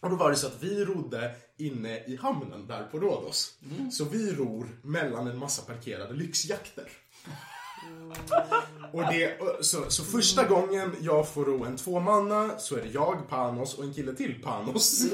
[0.00, 3.58] Och då var det så att vi rodde inne i hamnen där på Rhodos.
[3.92, 6.88] Så vi ror mellan en massa parkerade lyxjakter.
[8.92, 13.28] Och det, så, så första gången jag får ro en tvåmanna så är det jag,
[13.28, 14.98] Panos och en kille till, Panos.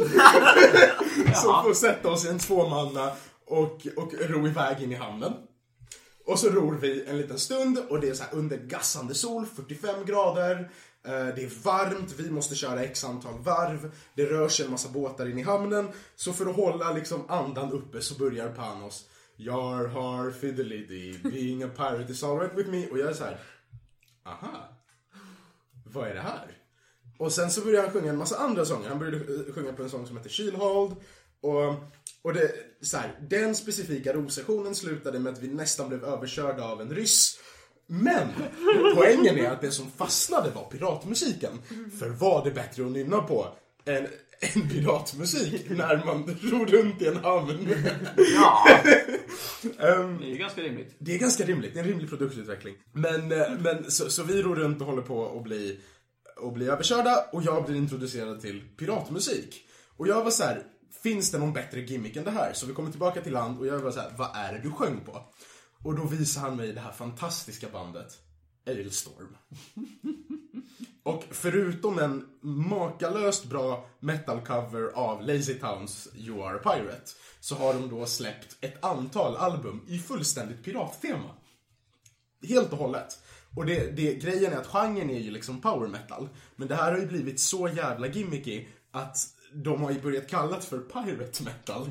[1.35, 3.13] som får sätta oss i en tvåmanna
[3.47, 5.33] och, och ro iväg in i hamnen.
[6.27, 10.05] Och så ror vi en liten stund och det är så under gassande sol, 45
[10.07, 10.71] grader.
[11.07, 13.91] Eh, Det är varmt, vi måste köra x antal varv.
[14.17, 15.89] Det rör sig en massa båtar in i hamnen.
[16.17, 19.05] Så för att hålla liksom andan uppe så börjar Panos
[19.37, 22.87] Jar har fiddly being a pirate is alright with me.
[22.87, 23.39] Och jag är så här.
[24.27, 24.69] aha.
[25.87, 26.59] Vad är det här?
[27.19, 28.89] Och sen så började han sjunga en massa andra sånger.
[28.89, 30.97] Han började eh, sjunga på en sång som heter Kylhold.
[31.41, 31.75] Och,
[32.23, 36.81] och det, så här, den specifika rosessionen slutade med att vi nästan blev överkörda av
[36.81, 37.39] en ryss.
[37.87, 38.29] Men
[38.95, 41.63] poängen är att det som fastnade var piratmusiken.
[41.99, 43.49] För vad är bättre att nynna på
[43.85, 44.09] än,
[44.41, 47.69] än piratmusik när man ror runt i en hamn?
[48.35, 48.67] Ja.
[49.79, 50.97] Ehm, Det är ju ganska rimligt.
[50.99, 52.75] det är ganska rimligt, det är en rimlig produktutveckling.
[52.93, 55.81] Men, eh, men så, så vi ror runt och håller på att bli,
[56.37, 59.67] och bli överkörda och jag blir introducerad till piratmusik.
[59.97, 60.63] Och jag var så här,
[61.03, 62.53] finns det någon bättre gimmick än det här?
[62.53, 64.71] Så vi kommer tillbaka till land och jag var så här, vad är det du
[64.71, 65.33] sjöng på?
[65.85, 68.19] Och då visar han mig det här fantastiska bandet
[68.67, 69.37] Ailstorm.
[71.05, 77.75] Och förutom en makalöst bra metal-cover av Lazy Towns You Are a Pirate så har
[77.75, 81.31] de då släppt ett antal album i fullständigt pirattema.
[82.49, 83.19] Helt och hållet.
[83.55, 86.29] Och det, det, grejen är att genren är ju liksom power metal.
[86.57, 89.17] Men det här har ju blivit så jävla gimmicky att
[89.53, 91.91] de har ju börjat kallas för pirate metal.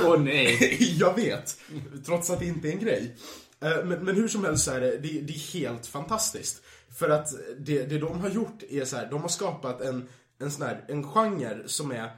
[0.04, 0.78] Åh nej.
[0.98, 1.60] jag vet.
[2.06, 3.16] Trots att det inte är en grej.
[3.60, 6.62] Eh, Men, men hur som helst så är det, det, det är helt fantastiskt.
[6.96, 10.50] För att det, det de har gjort är så här, de har skapat en, en
[10.50, 12.10] sån här, en genre som är,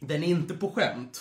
[0.00, 1.20] den är inte på skämt.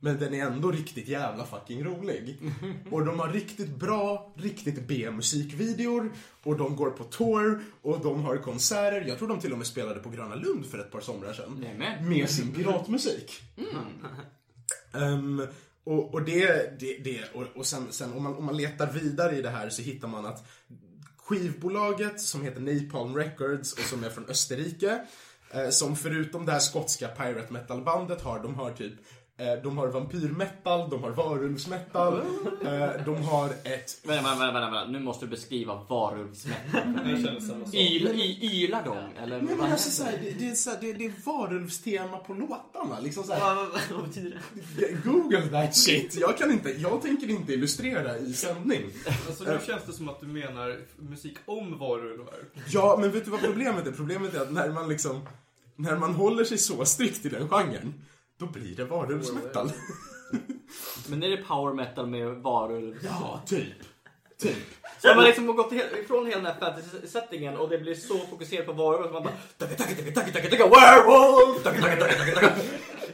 [0.00, 2.38] Men den är ändå riktigt jävla fucking rolig.
[2.90, 6.12] Och de har riktigt bra, riktigt B-musikvideor.
[6.42, 9.04] Och de går på tour och de har konserter.
[9.08, 11.60] Jag tror de till och med spelade på Gröna Lund för ett par somrar sedan.
[11.60, 12.08] Nämen.
[12.08, 13.40] Med sin piratmusik.
[14.94, 15.46] Ehm,
[15.84, 19.36] och, och det, det, det och, och sen, sen om, man, om man letar vidare
[19.36, 20.46] i det här så hittar man att
[21.28, 25.00] skivbolaget som heter Napalm Records och som är från Österrike,
[25.50, 28.92] eh, som förutom det här skotska pirate metal-bandet har, de har typ
[29.62, 32.22] de har vampyrmetal, de har varulvsmetal,
[32.64, 33.98] eh, de har ett...
[34.04, 34.86] Vänta, vänta, vänta, vänta.
[34.86, 36.82] Nu måste du beskriva varulvsmetal.
[37.72, 39.22] Yl, y, ylar de?
[39.22, 40.18] Eller Nej, men alltså, händer?
[40.18, 43.00] så här, det, det, är så här, det, det är varulvstema på låtarna.
[43.00, 44.40] Liksom så här, Vad, vad, vad betyder
[44.76, 45.04] det?
[45.04, 46.14] Google that shit.
[46.14, 48.82] Jag, kan inte, jag tänker inte illustrera i sändning.
[49.28, 52.38] Alltså nu känns det som att du menar musik om varulvar.
[52.68, 53.92] Ja, men vet du vad problemet är?
[53.92, 55.20] Problemet är att när man liksom,
[55.76, 57.94] när man håller sig så strikt i den genren,
[58.38, 59.72] då blir det varulvsmetal.
[61.08, 62.94] Men är det power metal med varulv?
[63.04, 63.66] Ja, typ.
[64.40, 64.56] Typ.
[65.02, 65.72] Så man liksom har gått
[66.04, 69.32] ifrån hela den här fantasy-settingen och det blir så fokuserat på varulv att man bara...
[69.58, 71.62] "Taka, taka, taka, taka, taka, taka, Werewolf!
[71.62, 72.52] Taka, taka, taka, taka, taka."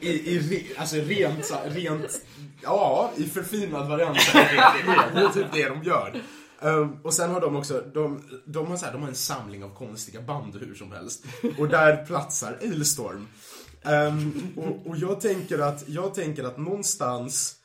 [0.01, 2.21] I, i re, alltså rent, så- rent,
[2.63, 6.21] ja, i förfinad variant det, är typ det de gör.
[6.61, 9.65] Ehm, och sen har de också, de, de, har så här, de har en samling
[9.65, 11.25] av konstiga band hur som helst.
[11.59, 13.29] Och där platsar Ailstorm.
[13.85, 17.57] Ehm, och, och jag tänker att, jag tänker att någonstans,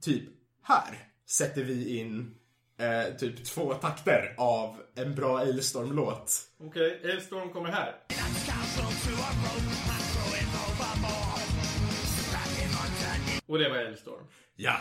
[0.00, 0.24] typ
[0.62, 2.34] här, sätter vi in
[2.78, 6.40] eh, typ två takter av en bra Ailstorm-låt.
[6.60, 7.94] Okej, Elfstorm kommer här.
[13.46, 14.24] Och det var Elfstorm.
[14.56, 14.76] Ja.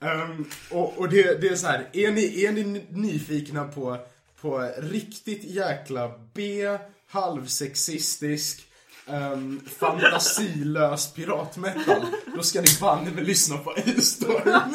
[0.00, 3.98] Ehm, och och det, det är så här, är ni, är ni nyfikna på,
[4.40, 8.67] på riktigt jäkla B, halvsexistisk,
[9.10, 14.74] um, fantasilös piratmetal, då ska ni banne mig lyssna på Ailstorm.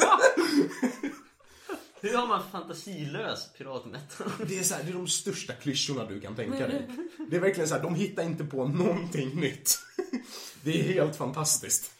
[2.00, 4.30] Hur har man fantasilös piratmetal?
[4.46, 6.88] Det är så här, det är de största klyschorna du kan tänka dig.
[7.30, 9.78] Det är verkligen så här, de hittar inte på någonting nytt.
[10.62, 11.92] Det är helt fantastiskt.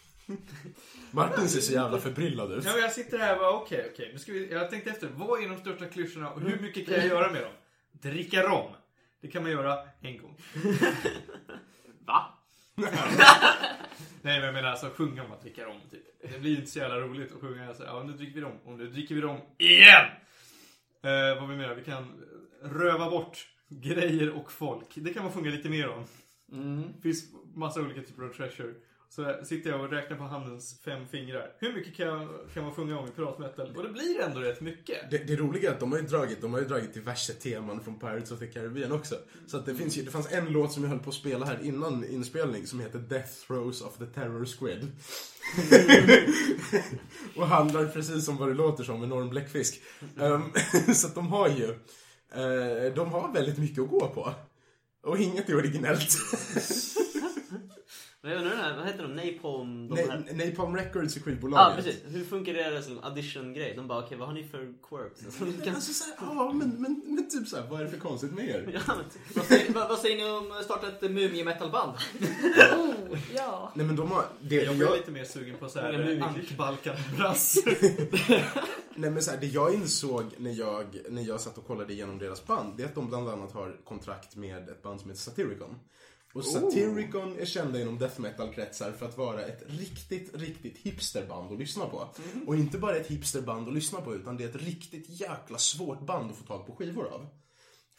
[1.11, 2.64] Martin ser så jävla förbryllad ut.
[2.64, 4.11] Ja, men jag sitter här och bara, okej, okej.
[4.12, 6.94] Nu ska vi, jag tänkte efter, vad är de största klyschorna och hur mycket kan
[6.94, 7.53] jag göra med dem?
[7.92, 8.73] Dricka rom.
[9.20, 10.37] Det kan man göra en gång.
[12.07, 12.38] Va?
[12.77, 12.90] Nej,
[14.23, 16.33] men jag menar alltså sjunga om att dricka rom, typ.
[16.33, 18.59] Det blir inte så jävla roligt att sjunga så här, ja nu dricker vi rom,
[18.64, 20.07] och nu dricker vi rom igen!
[21.03, 22.25] Eh, vad vi menar, vi kan
[22.62, 24.87] röva bort grejer och folk.
[24.95, 26.05] Det kan man sjunga lite mer om.
[26.95, 28.75] Det finns massa olika typer av treasure.
[29.14, 31.53] Så sitter jag och räknar på handens fem fingrar.
[31.59, 33.77] Hur mycket kan, kan man sjunga om i piratmetal?
[33.77, 35.11] Och det blir ändå rätt mycket.
[35.11, 37.81] Det, det roliga är att de har ju dragit, de har ju dragit diverse teman
[37.81, 39.14] från Pirates of the Caribbean också.
[39.46, 41.46] Så att det finns ju, det fanns en låt som jag höll på att spela
[41.46, 44.92] här innan inspelning som heter Death Throes of the Terror Squid.
[47.37, 49.83] och handlar precis som vad det låter som, enorm bläckfisk.
[50.20, 50.42] Ehm,
[50.94, 51.70] så att de har ju,
[52.35, 54.35] eh, de har väldigt mycket att gå på.
[55.03, 56.18] Och inget är originellt.
[58.24, 59.14] Men jag undrar, den här, vad heter de?
[59.14, 59.88] Napalm?
[59.88, 60.06] De här...
[60.18, 61.84] Na- Napalm Records är Ja, skivbolaget.
[61.84, 62.02] precis.
[62.06, 63.72] Hur funkar det som audition-grej?
[63.76, 64.58] De bara, okej, vad har ni för
[64.88, 65.24] quirks?
[65.24, 65.74] Alltså, kan...
[65.74, 68.48] Alltså, så här, ja, men, men, men typ såhär, vad är det för konstigt med
[68.48, 68.70] er?
[68.74, 69.37] ja, men typ.
[69.37, 71.92] Vad säger, vad, vad säger ni om att starta ett mumie-metalband?
[72.76, 73.72] Oh, ja.
[73.74, 76.28] Nej men de har, det, Jag jag, är lite mer sugen på så här mumiklyschor.
[76.28, 77.56] ankbalkan-brass.
[78.94, 82.18] nej men så här, det jag insåg när jag, när jag satt och kollade igenom
[82.18, 85.22] deras band, det är att de bland annat har kontrakt med ett band som heter
[85.22, 85.76] Satyricon.
[86.35, 91.59] Och Satyricon är kända inom death metal-kretsar för att vara ett riktigt, riktigt hipsterband att
[91.59, 92.09] lyssna på.
[92.47, 96.07] Och inte bara ett hipsterband att lyssna på, utan det är ett riktigt jäkla svårt
[96.07, 97.27] band att få tag på skivor av.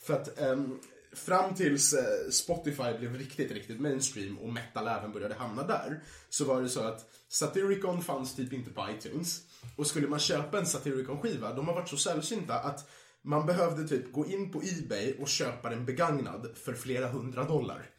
[0.02, 0.80] För att ehm,
[1.14, 6.46] fram tills eh, Spotify blev riktigt, riktigt mainstream och metal även började hamna där, så
[6.46, 9.42] var det så att Satyricon fanns typ inte på iTunes.
[9.76, 12.90] Och skulle man köpa en Satyricon-skiva, de har varit så sällsynta att
[13.22, 17.95] man behövde typ gå in på Ebay och köpa den begagnad för flera hundra dollar.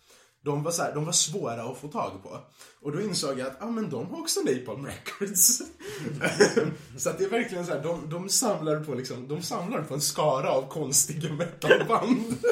[0.47, 2.39] De var, så här, de var svåra att få tag på.
[2.81, 5.63] Och då insåg jag att ah, men de har också Napalm Records.
[6.97, 9.95] så att det är verkligen så här, de, de, samlar på liksom, de samlar på
[9.95, 12.35] en skara av konstiga metalband.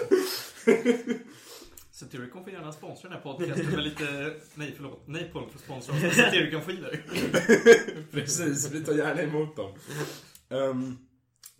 [1.91, 4.35] Satyricon får gärna sponsra den här podcasten med lite...
[4.55, 5.09] Nej, förlåt.
[5.09, 7.05] Napalm får sponsra oss med Satyricon-skivor.
[8.11, 9.75] Precis, vi tar gärna emot dem.
[10.49, 10.97] Ehm,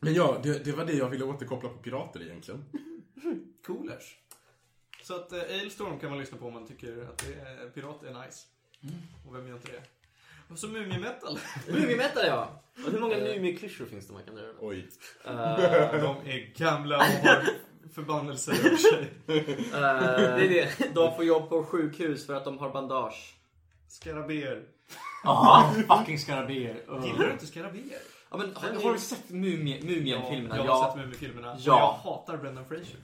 [0.01, 2.65] men ja, det, det var det jag ville återkoppla på pirater egentligen.
[3.67, 4.24] Coolers.
[5.05, 8.03] Så att eh, Ailstorm kan man lyssna på om man tycker att det är, pirat
[8.03, 8.47] är nice.
[9.29, 9.83] Och vem gör inte det?
[10.53, 11.39] Och så Mumimetal.
[11.69, 12.63] Mumimetal ja!
[12.87, 14.43] Och hur många Mumiklyschor finns det man kan dra?
[14.61, 14.89] Oj.
[15.27, 15.33] Uh,
[16.03, 17.45] De är gamla och har
[17.95, 19.11] förbannelser över sig.
[19.27, 20.95] det är det.
[20.95, 23.35] De får jobb på sjukhus för att de har bandage.
[23.89, 24.63] Skaraber.
[25.25, 26.83] Aha, fucking skarabéer.
[26.91, 27.07] Uh.
[27.07, 27.83] Gillar du inte skaraber?
[28.31, 30.57] Ja, men, har, har du sett Mumien- Mumien-filmerna?
[30.57, 31.53] jag har sett Mumifilmerna.
[31.53, 31.79] Och Ja.
[32.05, 32.97] jag hatar Brendan Fraser.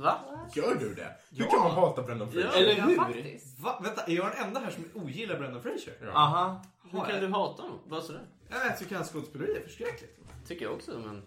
[0.00, 0.18] Va?
[0.54, 1.16] Gör du det?
[1.30, 1.50] Hur Ja.
[1.50, 2.58] kan man hata Brendan Fraser?
[2.58, 2.96] Eller Ja, hur?
[2.96, 3.58] faktiskt.
[3.60, 3.80] Va?
[3.82, 5.92] Vänta, är jag den enda här som ogillar Brendan Fraser?
[6.02, 6.08] Ja.
[6.12, 6.62] Aha.
[6.90, 7.24] Hur Har kan jag?
[7.24, 7.78] du hata honom?
[7.86, 8.22] Vad sådär?
[8.50, 10.18] Ja, Jag tycker hans skådespeleri är förskräckligt.
[10.48, 11.22] Tycker jag också, men...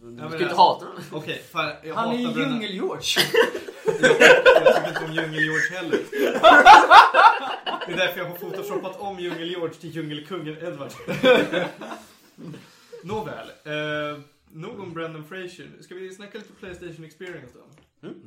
[0.00, 1.02] Du men ska det- inte hata honom.
[1.12, 2.60] Okej, fan, jag Han är hatar ju Brendan...
[2.62, 3.02] Djungel-George.
[3.86, 5.98] Jag tycker inte om Djungel-George heller.
[7.86, 10.92] Det är därför jag har photoshoppat om Djungel-George till Djungelkungen Edward.
[13.02, 13.48] Nåväl.
[13.64, 14.20] Eh,
[14.52, 15.70] nog om Brendan Fraser.
[15.80, 17.64] Ska vi snacka lite Playstation Experience då?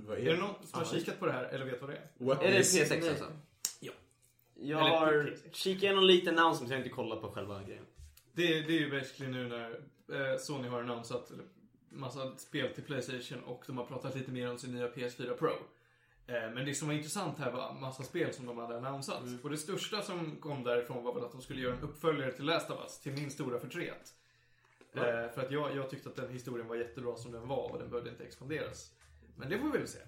[0.07, 2.07] Vad Är det någon som har kikat på det här eller vet vad det är?
[2.17, 3.09] What Är det is- P6 Nej.
[3.09, 3.25] alltså?
[3.79, 3.91] Ja.
[4.55, 5.51] Jag Eller har P6.
[5.53, 7.85] kikat igenom lite announcement, jag har inte kollat på själva grejen.
[8.33, 9.71] Det, är- det är ju basically nu när
[10.31, 11.31] eh, Sony har annonsat
[11.89, 15.49] massa spel till Playstation och de har pratat lite mer om sin nya PS4 Pro.
[16.27, 19.23] Eh, men det som var intressant här var massa spel som de hade annonsat.
[19.43, 22.45] Och det största som kom därifrån var väl att de skulle göra en uppföljare till
[22.45, 24.13] Last of Us, till min stora förtret.
[24.93, 27.79] Eh, för att jag, jag tyckte att den historien var jättebra som den var och
[27.79, 28.91] den behövde inte expanderas.
[29.39, 29.99] Men det får vi väl se.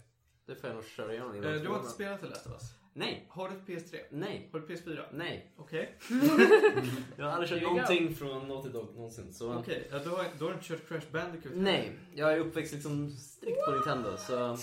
[0.46, 1.60] Det får jag nog köra igenom Eh, innan.
[1.60, 2.62] du har inte spelat till Last of Us?
[2.94, 3.98] Nej, Har du ett PS3?
[4.12, 5.06] nej, Har du ett PS4?
[5.14, 5.54] nej.
[5.58, 5.98] Okej.
[7.18, 9.34] Jag har aldrig kört någonting från Naughty Dog någonsin.
[9.34, 9.54] Så...
[9.54, 11.54] Okej, ja, då, har, då har du inte kört Crash Bandicoot?
[11.56, 14.58] Nej, jag är uppväxt liksom strikt på Nintendo så...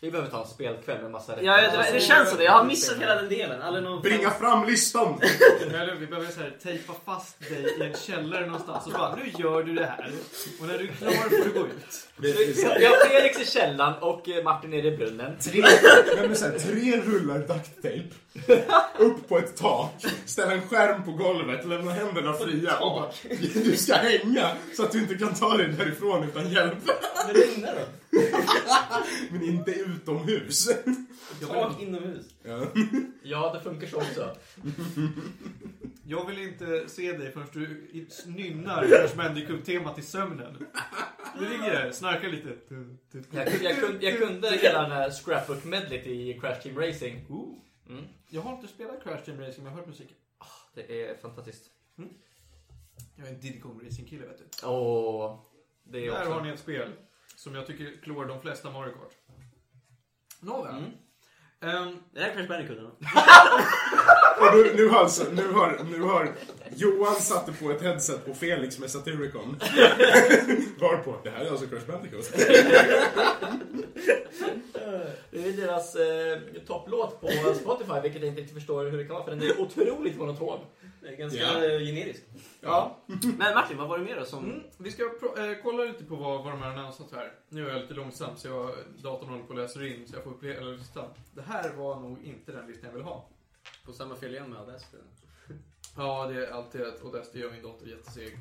[0.00, 1.42] Vi behöver ta en spelkväll med massa.
[1.42, 2.36] Ja, det, det känns så.
[2.36, 2.44] Det.
[2.44, 3.62] Jag har missat hela den delen.
[3.62, 4.02] Aldrig någon...
[4.02, 5.20] Bringa fram listan!
[5.74, 9.22] Eller vi behöver så här, tejpa fast dig i en källare någonstans och bara nu
[9.38, 10.10] gör du det här.
[10.60, 12.08] Och när du är klar får du gå ut.
[12.16, 12.32] Det
[12.78, 15.38] Vi har Felix i källaren och eh, Martin nere i brunnen.
[15.40, 18.08] Tre, nej, men så här, tre rullar duct tape
[18.98, 23.10] upp på ett tak, ställa en skärm på golvet, lämna händerna fria och bara,
[23.54, 26.74] du ska hänga så att du inte kan ta dig därifrån utan hjälp.
[27.26, 28.07] Men det är inne då.
[29.30, 30.68] Men inte utomhus.
[31.40, 32.26] Jag Tak vill, inomhus.
[32.42, 32.66] Ja.
[33.22, 34.36] Ja, det funkar så också.
[36.06, 37.88] jag vill inte se dig förrän du
[38.26, 40.66] nynnar Crash Bandicoot-temat i sömnen.
[41.38, 42.48] Du ligger där, snarkar lite.
[42.48, 47.26] Jag, kunde- jag, kunde, jag kunde hela den här scrapbook medlet i Crash Team Racing.
[47.28, 47.58] Ooh.
[47.88, 48.04] Mm.
[48.28, 50.16] Jag har inte spelat Crash Team Racing, men jag har hört musiken.
[50.74, 51.64] Det är fantastiskt.
[53.16, 54.66] Jag är en Diddy Kong Racing-kille, vet du.
[54.66, 55.40] Åh,
[55.84, 56.30] det är Där också.
[56.32, 56.92] har ni ett spel
[57.38, 59.12] som jag tycker klår de flesta Mario Kart.
[60.40, 60.76] Nåväl.
[60.76, 60.90] Mm.
[61.60, 62.78] Ehm, Det här är Crash Bandicoot.
[62.78, 62.90] eller?
[64.40, 66.32] Och nu, nu, har alltså, nu, har, nu har
[66.76, 69.56] Johan satte på ett headset på Felix med Satyricon.
[70.80, 72.32] Varpå, det här är alltså Crash Bandicoot.
[75.30, 79.14] Det är deras eh, topplåt på Spotify, vilket jag inte riktigt förstår hur det kan
[79.14, 80.60] vara, för den är otroligt monoton.
[81.02, 82.22] Det är ganska eh, generisk.
[82.60, 82.96] ja.
[83.38, 84.44] Men Martin, vad var det mer då som...
[84.44, 87.32] Mm, vi ska pro- eh, kolla lite på vad, vad de har annonsat här.
[87.48, 88.70] Nu är jag lite långsam så jag,
[89.02, 91.04] datorn håller på att läsa in så jag får upp hela listan.
[91.34, 93.28] Det här var nog inte den listan jag vill ha.
[93.84, 94.96] På samma fel igen med Audacity.
[95.96, 98.38] Ja, det är alltid att Audacity gör min dator jätteseg.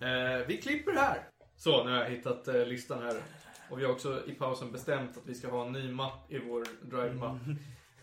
[0.00, 1.28] Eh, vi klipper här.
[1.56, 3.22] Så, nu har jag hittat eh, listan här.
[3.70, 6.38] Och vi har också i pausen bestämt att vi ska ha en ny mapp i
[6.38, 7.36] vår Drive-mapp.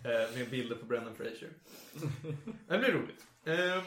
[0.03, 1.49] Eh, med bilder på Brendan Fraser.
[2.67, 3.25] det blir roligt.
[3.45, 3.83] Eh,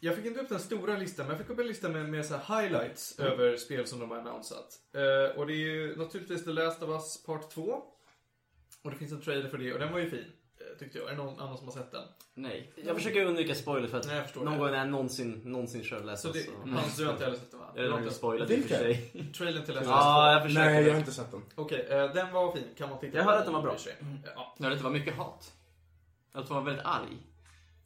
[0.00, 2.26] jag fick inte upp den stora listan, men jag fick upp en lista med, med
[2.26, 4.78] så highlights över spel som de har annonsat.
[4.94, 7.82] Eh, och det är ju naturligtvis The Last of Us Part 2.
[8.82, 10.24] Och det finns en trailer för det, och den var ju fin.
[10.60, 11.06] eh, Tyckte jag.
[11.06, 12.02] Är det någon annan som har sett den?
[12.34, 12.72] Nej.
[12.86, 14.58] Jag försöker undvika spoilers för att Nej, jag förstår någon det.
[14.60, 16.50] gång när jag någonsin, någonsin kör läsa Så det, så...
[16.70, 17.66] Hans, du har inte heller sett den va?
[17.74, 19.12] Jag har inte inte spoilat i och för sig.
[19.36, 20.48] Trailern till Last of Us Ja, jag 2.
[20.48, 20.70] försöker.
[20.70, 21.42] Nej, jag har inte sett den.
[21.54, 22.64] Okej, eh, den var fin.
[22.78, 23.72] Kan man titta Jag hörde att den var bra.
[23.72, 23.96] i och för sig.
[24.34, 25.52] Ja, Ja, det var mycket hat.
[26.32, 27.16] Att hon var väldigt arg.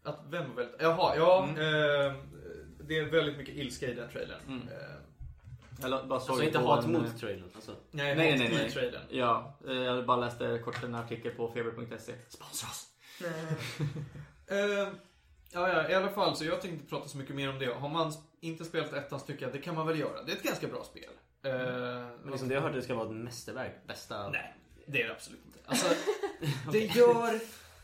[0.02, 0.76] att vem var väldigt...
[0.80, 1.44] Jaha, ja.
[1.48, 1.56] Mm.
[1.58, 2.14] Eh,
[2.80, 4.40] det är väldigt mycket ilska i den trailern.
[4.48, 4.62] Mm.
[4.68, 4.74] Eh,
[5.82, 7.50] Eller bara såg Alltså inte hat en, mot trailern.
[7.54, 7.76] Alltså.
[7.90, 8.70] nej, Nej, nej, nej.
[8.70, 9.02] trailern.
[9.10, 12.12] Ja, eh, jag bara läste kort en artikel på feber.se.
[12.28, 12.86] Sponsra oss!
[14.46, 14.58] Eh,
[15.52, 16.36] ja, ja, i alla fall.
[16.36, 17.74] Så jag tänkte inte prata så mycket mer om det.
[17.74, 20.22] Har man inte spelat ettan så tycker jag det kan man väl göra.
[20.22, 21.10] Det är ett ganska bra spel.
[21.44, 23.86] Eh, Men liksom det jag hörde det ska vara ett mästerverk.
[23.86, 24.28] Bästa...
[24.28, 24.54] Nej,
[24.86, 25.58] det är det absolut inte.
[25.66, 25.86] Alltså,
[26.72, 27.40] det gör...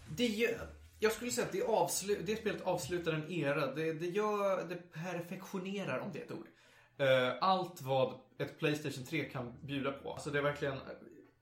[0.09, 0.68] Det gör...
[1.03, 3.74] Jag skulle säga att det, avslu, det spelet avslutar en era.
[3.74, 6.46] Det, det, gör, det perfektionerar, om det är ett ord.
[7.01, 10.13] Eh, allt vad ett Playstation 3 kan bjuda på.
[10.13, 10.79] Alltså det är verkligen...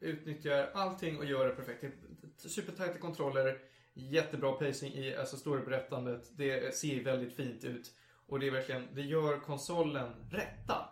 [0.01, 1.95] utnyttjar allting och gör det perfekt.
[2.37, 3.59] Supertajta kontroller,
[3.95, 6.31] jättebra pacing i alltså storyberättandet.
[6.37, 7.93] Det ser väldigt fint ut.
[8.27, 10.89] Och det är verkligen, det gör konsolen rätta.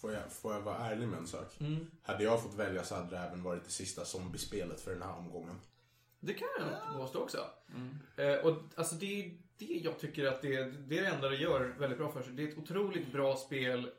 [0.00, 1.60] Får jag, får jag vara ärlig med en sak?
[1.60, 1.90] Mm.
[2.02, 5.16] Hade jag fått välja så hade det även varit det sista zombiespelet för den här
[5.18, 5.60] omgången.
[6.20, 7.38] Det kan jag nog påstå också.
[8.16, 11.36] Eh, och alltså det är det jag tycker att det, det är det enda det
[11.36, 12.32] gör väldigt bra för sig.
[12.32, 13.90] Det är ett otroligt bra spel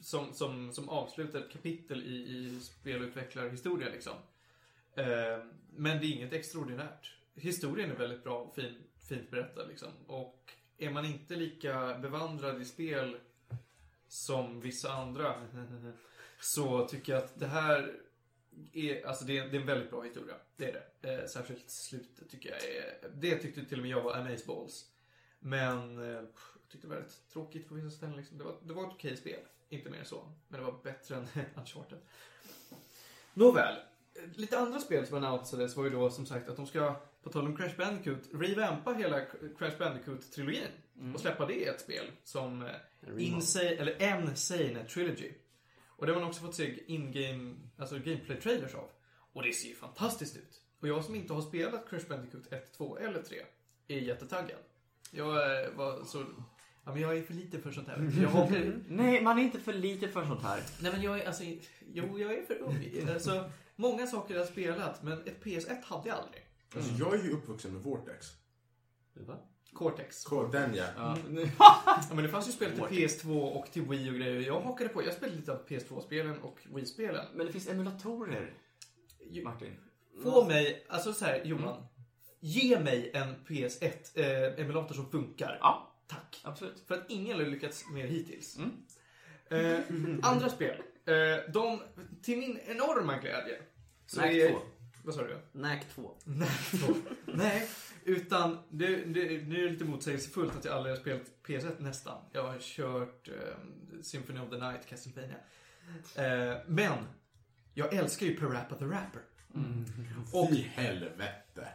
[0.00, 4.12] som, som, som avslutar ett kapitel i, i spelutvecklarhistoria liksom.
[4.96, 5.44] Eh,
[5.76, 7.14] men det är inget extraordinärt.
[7.34, 8.74] Historien är väldigt bra och fin,
[9.08, 9.88] fint berättad liksom.
[10.06, 13.16] Och är man inte lika bevandrad i spel
[14.08, 15.34] som vissa andra
[16.40, 17.92] så tycker jag att det här
[18.72, 20.34] är, alltså det är, det är en väldigt bra historia.
[20.56, 21.12] Det är det.
[21.14, 24.90] Eh, särskilt slutet tycker jag är, det tyckte till och med jag var amazeballs.
[25.38, 26.26] Men eh, jag
[26.68, 28.38] tyckte det var rätt tråkigt på vissa ställen liksom.
[28.38, 29.40] Det var, det var ett okej spel.
[29.68, 30.32] Inte mer så.
[30.48, 31.98] Men det var bättre än Uncharted.
[33.34, 33.74] Nåväl.
[34.34, 37.46] Lite andra spel som annonsades var ju då som sagt att de ska, på tal
[37.46, 39.20] om Crash Bandicoot, revampa hela
[39.58, 40.68] Crash Bandicoot-trilogin.
[41.14, 42.68] Och släppa det i ett spel som eh.
[43.18, 45.32] Insane, eller Insane Trilogy.
[46.04, 48.90] Och det har man också fått se in-game, alltså gameplay-trailers av.
[49.32, 50.62] Och det ser ju fantastiskt ut.
[50.80, 53.36] Och jag som inte har spelat Crash Bandicoot 1, 2 eller 3
[53.88, 54.58] är jättetaggad.
[55.10, 56.24] Jag eh, var så...
[56.84, 58.12] Ja, men jag är för liten för sånt här.
[58.22, 60.62] Jag har, Nej, man är inte för lite för sånt här.
[60.80, 61.44] nej men jag är alltså...
[61.92, 63.08] Jo, jag är för ung.
[63.08, 66.42] Alltså, många saker jag har spelat, men ett PS1 hade jag aldrig.
[66.76, 68.26] Alltså jag är ju uppvuxen med Vortex.
[69.14, 69.38] Va?
[69.74, 70.24] Cortex.
[70.24, 70.84] Ko- Den ja.
[70.96, 71.16] Ja.
[71.58, 74.40] Ja, men det fanns ju spel till PS2 och till Wii och grejer.
[74.40, 75.04] Jag hakade på.
[75.04, 77.26] Jag spelade lite av PS2-spelen och Wii-spelen.
[77.34, 78.54] Men det finns emulatorer,
[79.44, 79.76] Martin.
[80.22, 81.86] Få mig, alltså så här, Johan.
[82.40, 85.58] Ge mig en PS1-emulator som funkar.
[85.60, 86.40] Ja, Tack.
[86.44, 86.82] absolut.
[86.88, 88.58] För att ingen har lyckats med hittills.
[88.58, 88.70] Mm.
[89.48, 89.80] Eh,
[90.22, 90.82] andra spel.
[91.06, 91.80] Eh, de,
[92.22, 93.58] till min enorma glädje.
[94.06, 94.58] Så är, 2.
[95.04, 95.38] Vad sa du?
[95.52, 96.10] Knack 2.
[96.24, 96.94] Nej, två.
[97.24, 97.68] Nej,
[98.04, 102.18] utan det, det, nu är det lite motsägelsefullt att jag aldrig har spelat PS1 nästan.
[102.32, 103.34] Jag har kört eh,
[104.02, 105.36] Symphony of the Night, Castlevania.
[106.16, 106.92] Eh, men,
[107.74, 109.22] jag älskar ju Parappa the Rapper.
[110.32, 111.68] Och Fy helvete.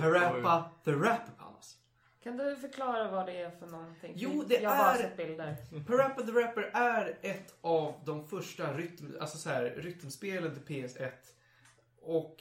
[0.00, 1.78] Parappa the Rapper, Palmas.
[2.22, 4.12] Kan du förklara vad det är för någonting?
[4.16, 5.56] Jo, det jag har bara är- sett bilder.
[5.86, 11.10] Parappa the Rapper är ett av de första rytm, alltså så här, rytmspelen till PS1.
[12.00, 12.36] Och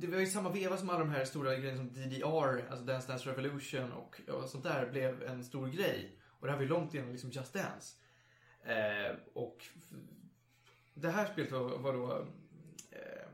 [0.00, 3.08] det var ju samma veva som alla de här stora grejerna som DDR, alltså Dance
[3.08, 6.18] Dance Revolution och, och sånt där blev en stor grej.
[6.26, 7.96] Och det här var ju långt innan liksom Just Dance.
[8.62, 9.66] Eh, och
[10.94, 12.26] det här spelet var, var då...
[12.90, 13.28] Eh,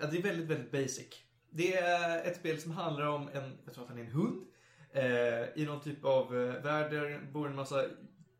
[0.00, 1.22] ja, det är väldigt, väldigt basic.
[1.50, 4.46] Det är ett spel som handlar om en, jag tror att han är en hund.
[4.92, 7.84] Eh, I någon typ av eh, värld där det bor en massa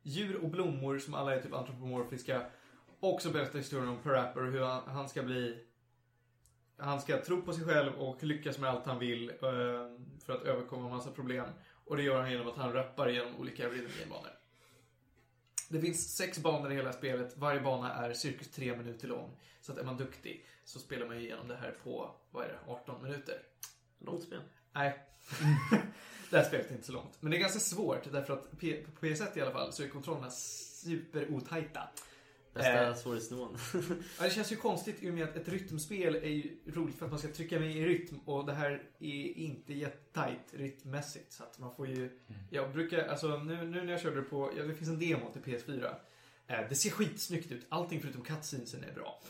[0.03, 2.47] djur och blommor som alla är typ antropomorfiska.
[3.01, 5.65] Och så berättar historien om Parapper och hur han, han ska bli...
[6.79, 9.37] Han ska tro på sig själv och lyckas med allt han vill eh,
[10.25, 11.45] för att överkomma en massa problem.
[11.85, 14.31] Och det gör han genom att han rappar genom olika rhythm game-banor.
[15.69, 17.37] Det finns sex banor i hela spelet.
[17.37, 19.31] Varje bana är cirkus tre minuter lång.
[19.61, 22.73] Så att är man duktig så spelar man igenom det här på, vad är det,
[22.73, 23.43] 18 minuter.
[23.99, 24.41] Långt spel.
[24.73, 24.99] Nej.
[26.31, 27.17] det här spelet är inte så långt.
[27.21, 30.31] Men det är ganska svårt därför att på PS1 i alla fall så är kontrollerna
[30.31, 31.89] super otajta.
[32.59, 32.95] Bästa Eh.
[32.95, 33.57] svårighetsnivån.
[34.19, 37.05] Ja, det känns ju konstigt i och med att ett rytmspel är ju roligt för
[37.05, 41.33] att man ska trycka med i rytm och det här är inte jättetajt rytmmässigt.
[41.33, 42.19] Så att man får ju...
[42.51, 45.43] Jag brukar, alltså nu, nu när jag körde på, ja, det finns en demo till
[45.43, 45.95] PS4.
[46.47, 47.67] Eh, det ser skitsnyggt ut.
[47.69, 49.23] Allting förutom cutscenesen är bra.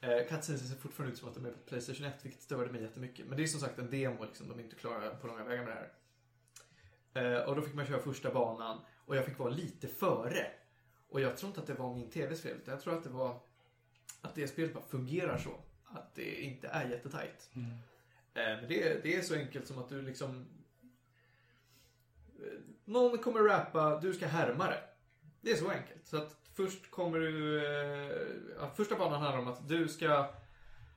[0.00, 2.82] Eh, cutscenesen ser fortfarande ut som att de är på Playstation 1, vilket störde mig
[2.82, 3.26] jättemycket.
[3.26, 4.48] Men det är som sagt en demo, liksom.
[4.48, 5.78] de är inte klara på långa vägar med det
[7.14, 7.34] här.
[7.38, 10.46] Eh, och då fick man köra första banan och jag fick vara lite före.
[11.14, 13.10] Och jag tror inte att det var min TVs fel, utan jag tror att det
[13.10, 13.40] var
[14.20, 15.50] att det spelet bara fungerar så.
[15.84, 17.50] Att det inte är jättetajt.
[17.54, 17.62] Eh,
[18.34, 20.46] Men det, är- det är så enkelt som att du liksom...
[22.38, 24.80] eh, Någon kommer rappa, du ska härma det.
[25.40, 26.06] Det är så enkelt.
[26.06, 27.64] Så att först kommer du...
[27.66, 28.16] eh,
[28.60, 30.30] Ja, första banan handlar om att du ska...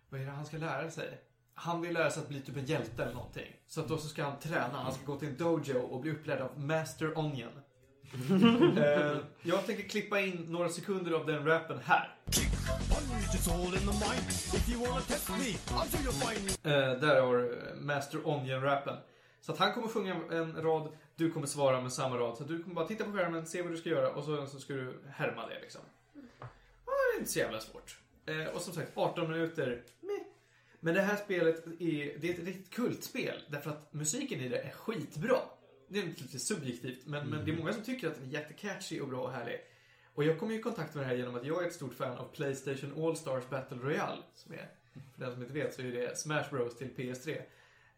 [0.09, 1.21] Vad är det han ska lära sig?
[1.53, 3.55] Han vill lära sig att bli typ en hjälte eller någonting.
[3.67, 4.77] Så att då så ska han träna.
[4.77, 7.51] Han ska gå till en dojo och bli upplärd av Master Onion.
[8.77, 12.15] Eh, jag tänker klippa in några sekunder av den rappen här.
[16.63, 18.97] Eh, där har du Master Onion-rappen.
[19.41, 22.37] Så att han kommer sjunga en rad, du kommer svara med samma rad.
[22.37, 24.47] Så att du kommer bara titta på skärmen, se vad du ska göra och så,
[24.47, 25.81] så ska du härma det liksom.
[26.85, 27.99] Och det är inte så jävla svårt.
[28.25, 30.11] Eh, och som sagt, 18 minuter, meh.
[30.79, 33.41] Men det här spelet är, det är ett riktigt kultspel.
[33.47, 35.39] Därför att musiken i det är skitbra.
[35.87, 38.99] Det är lite subjektivt, men, men det är många som tycker att den är jättecatchy
[39.01, 39.59] och bra och härlig.
[40.13, 41.93] Och jag kom ju i kontakt med det här genom att jag är ett stort
[41.93, 44.21] fan av Playstation All-Stars Battle Royale.
[44.35, 44.69] Som är,
[45.13, 47.29] för den som inte vet så är det Smash Bros till PS3.
[47.37, 47.43] eh,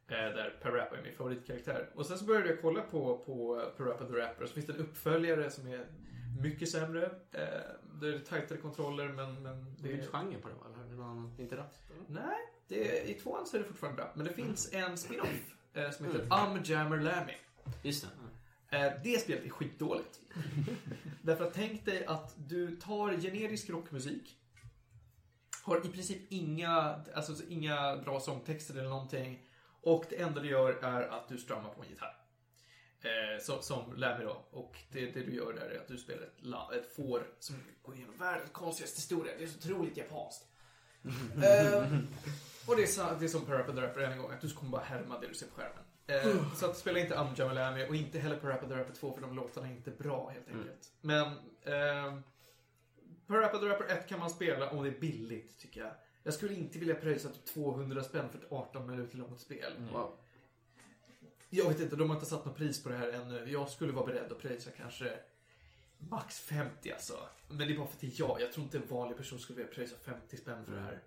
[0.07, 1.89] Där Parappa är min favoritkaraktär.
[1.95, 4.45] Och sen så började jag kolla på, på Parappa the Rapper.
[4.45, 5.85] Så finns det en uppföljare som är
[6.41, 7.05] mycket sämre.
[7.31, 7.41] Eh,
[8.01, 10.55] Det är tajtare kontroller men, men Det är inte genre på det?
[10.65, 11.39] Eller är det något annat?
[11.39, 11.75] Inte rätt?
[11.91, 12.21] eller?
[12.21, 12.37] Nej,
[12.67, 14.11] det, i tvåan så är det fortfarande bra.
[14.15, 16.57] Men det finns en spin-off eh, som heter Mm.
[16.57, 17.33] Um Jammer Lammy.
[17.83, 18.07] Just
[18.69, 18.77] det.
[18.77, 20.19] Eh, det spelet är skitdåligt.
[21.21, 24.35] Därför att tänk dig att du tar generisk rockmusik.
[25.63, 29.39] Har i princip inga, alltså, inga bra sångtexter eller någonting.
[29.81, 32.15] Och det enda du gör är att du strummar på en gitarr.
[33.01, 34.45] Eh, som, som Lammy då.
[34.51, 37.55] Och det, det du gör där är att du spelar ett, la, ett får som
[37.81, 39.33] går igenom världens konstigaste historia.
[39.37, 40.45] Det är så otroligt japanskt.
[41.43, 41.83] eh,
[42.67, 44.83] och det är, sa- det är som Parappa Rapper en gång, att du kommer bara
[44.83, 45.83] härma det du ser på skärmen.
[46.09, 49.21] Eh, så att spela inte Am Jamalami och inte heller Parappa the Rapper 2 för
[49.21, 50.93] de låtarna är inte bra helt enkelt.
[51.01, 51.27] Men
[51.63, 52.19] eh,
[53.27, 55.91] Parappa the Rapper 1 kan man spela om det är billigt tycker jag.
[56.23, 59.73] Jag skulle inte vilja pröjsa typ 200 spänn för ett 18 minuter långt spel.
[59.93, 60.17] Wow.
[61.49, 63.51] Jag vet inte, de har inte satt något pris på det här ännu.
[63.51, 65.19] Jag skulle vara beredd att pröjsa kanske
[65.97, 67.13] max 50 alltså.
[67.47, 68.41] Men det är bara för att det är jag.
[68.41, 70.99] Jag tror inte en vanlig person skulle vilja pröjsa 50 spänn för det här.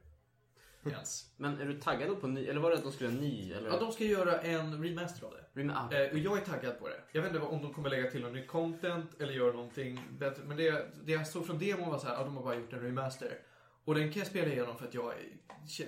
[0.91, 1.31] Ens.
[1.37, 2.47] Men är du taggad då på ny?
[2.47, 3.53] Eller var det att de skulle göra ny?
[3.53, 3.71] Eller?
[3.71, 5.61] Ja, de ska göra en remaster av det.
[5.61, 7.01] Rem- ah, Eh, och jag är taggad på det.
[7.13, 10.43] Jag vet inte om de kommer lägga till någon ny content eller göra någonting bättre.
[10.45, 12.73] Men det, det jag såg från demon var så här, ja, de har bara gjort
[12.73, 13.39] en remaster.
[13.85, 15.13] Och den kan jag spela igenom för att jag,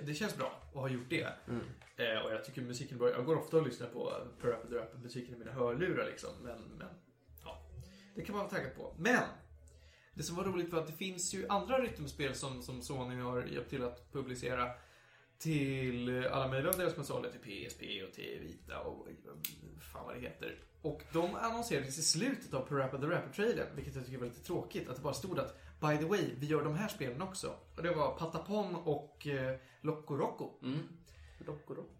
[0.05, 1.27] det känns bra att ha gjort det.
[1.47, 1.61] Mm.
[1.97, 3.09] Eh, och jag tycker musiken bra.
[3.09, 6.29] Jag går ofta och lyssnar på Parappa the Rapper musiken i mina hörlurar liksom.
[6.43, 6.87] Men, men,
[7.43, 7.61] ja.
[8.15, 8.93] Det kan man vara taggad på.
[8.97, 9.23] Men!
[10.13, 13.43] Det som var roligt var att det finns ju andra rytmspel som, som Sony har
[13.43, 14.69] hjälpt till att publicera
[15.39, 19.07] till alla möjliga av deras konsoler, till PSP och till Vita och
[19.93, 20.55] fan vad det heter.
[20.81, 24.89] Och de annonserades i slutet av Parappa the Rapper-trailern, vilket jag tycker var lite tråkigt.
[24.89, 27.55] Att det bara stod att By the way, vi gör de här spelen också.
[27.75, 30.49] Och det var Patapon och eh, Loco Roco.
[30.63, 30.79] Mm.
[31.45, 31.91] Rock och rock.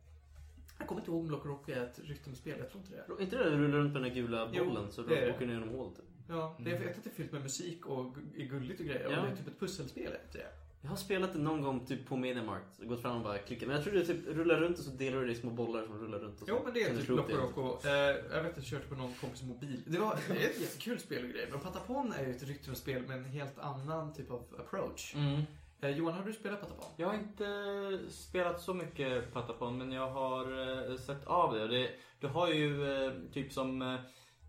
[0.78, 3.14] Jag kommer inte ihåg om Loco Roco är ett rytmspel, jag tror inte det.
[3.14, 5.26] Är inte det du rullar runt med den där gula Jo, bollen så det är
[5.26, 6.00] du åker ner genom hålet?
[6.30, 8.86] Ja, det är, jag vet att det är fyllt med musik och är gulligt och
[8.86, 9.10] grejer.
[9.12, 9.20] Ja.
[9.20, 10.52] Och det är typ ett pusselspel, inte det?
[10.86, 12.80] Jag har spelat det någon gång typ på Mediamarkt.
[12.84, 13.68] Gått fram och bara klickat.
[13.68, 15.86] Men jag tror du typ rullar runt och så delar du det i små bollar
[15.86, 16.42] som rullar runt.
[16.42, 17.34] Och så Jo, men det är typ Loco det.
[17.34, 17.88] Roco.
[17.88, 17.92] Eh,
[18.36, 19.84] jag vet att jag körde på någon kompis mobil.
[19.86, 21.48] Det var det är ett jättekul spel och grejer.
[21.52, 25.16] Men Patapon är ju ett rytmspel med en helt annan typ av approach.
[25.16, 25.42] Mm.
[25.82, 26.86] Eh, Johan, har du spelat Patapon?
[26.98, 30.44] Jag har inte spelat så mycket Patapon men jag har
[30.92, 31.68] eh, sett av det.
[31.68, 31.90] det.
[32.20, 34.00] Du har ju eh, typ som eh,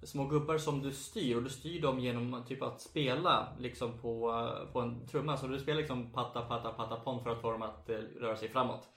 [0.07, 4.31] små gubbar som du styr och du styr dem genom typ att spela liksom på,
[4.31, 5.37] eh, på en trumma.
[5.37, 8.49] Så du spelar liksom patta, patta, patapon för att få dem att eh, röra sig
[8.49, 8.89] framåt.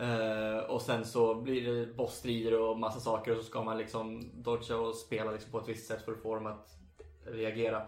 [0.00, 4.30] Eh, och sen så blir det bossstrider och massa saker och så ska man liksom
[4.42, 6.78] dodga och spela liksom på ett visst sätt för att få dem att
[7.24, 7.86] reagera.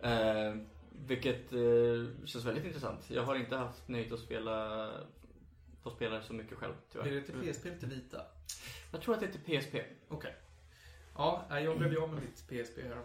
[0.00, 0.54] Eh,
[1.06, 3.10] vilket eh, känns väldigt intressant.
[3.10, 4.90] Jag har inte haft nöjet att spela
[5.82, 7.10] få spela så mycket själv Är tyvärr.
[7.10, 8.20] det till PSP eller till Vita?
[8.92, 9.74] Jag tror att det är till PSP.
[10.08, 10.34] Okej.
[11.16, 13.02] Ja, jag blev ju av med mitt PSP här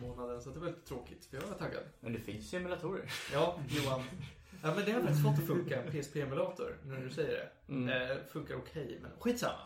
[0.00, 1.24] månaden så det var lite tråkigt.
[1.24, 1.82] För jag var taggad.
[2.00, 3.12] Men det finns ju emulatorer.
[3.32, 4.02] Ja, Johan.
[4.62, 7.72] Ja, men det har faktiskt fått att funka, en PSP-emulator, när du säger det.
[7.72, 8.10] Mm.
[8.10, 9.58] Eh, funkar okej, men skitsamma.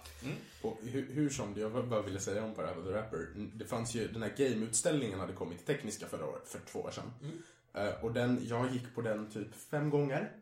[0.63, 3.27] Och hur, hur som, det jag bara ville säga om Parappa the Rapper.
[3.55, 6.91] Det fanns ju, den här game-utställningen hade kommit till Tekniska förra året, för två år
[6.91, 7.13] sedan.
[7.23, 7.39] Mm.
[7.75, 10.33] Eh, och den, jag gick på den typ fem gånger.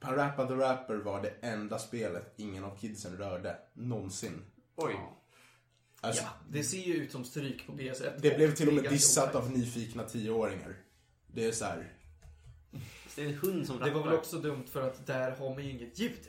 [0.00, 4.44] Parappa the Rapper var det enda spelet ingen av kidsen rörde, någonsin.
[4.76, 4.96] Oj.
[6.04, 8.18] Alltså, Ja, det ser ju ut som stryk på PS1.
[8.22, 10.76] Det blev till och med Det är dissat av nyfikna tioåringar.
[11.26, 11.92] Det är så här.
[13.16, 14.18] Det är en hund som Det var väl rappar.
[14.18, 16.28] också dumt för att där har man ju inget ljud.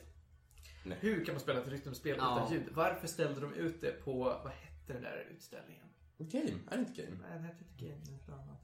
[0.85, 0.97] Nej.
[1.01, 2.37] Hur kan man spela ett rytmspel Ja.
[2.45, 2.67] utan ljud?
[2.73, 5.85] Varför ställde de ut det på, vad hette den där utställningen?
[6.17, 7.15] Game, är det inte game?
[7.21, 8.61] Nej, den hette inte Game, den hette något annat.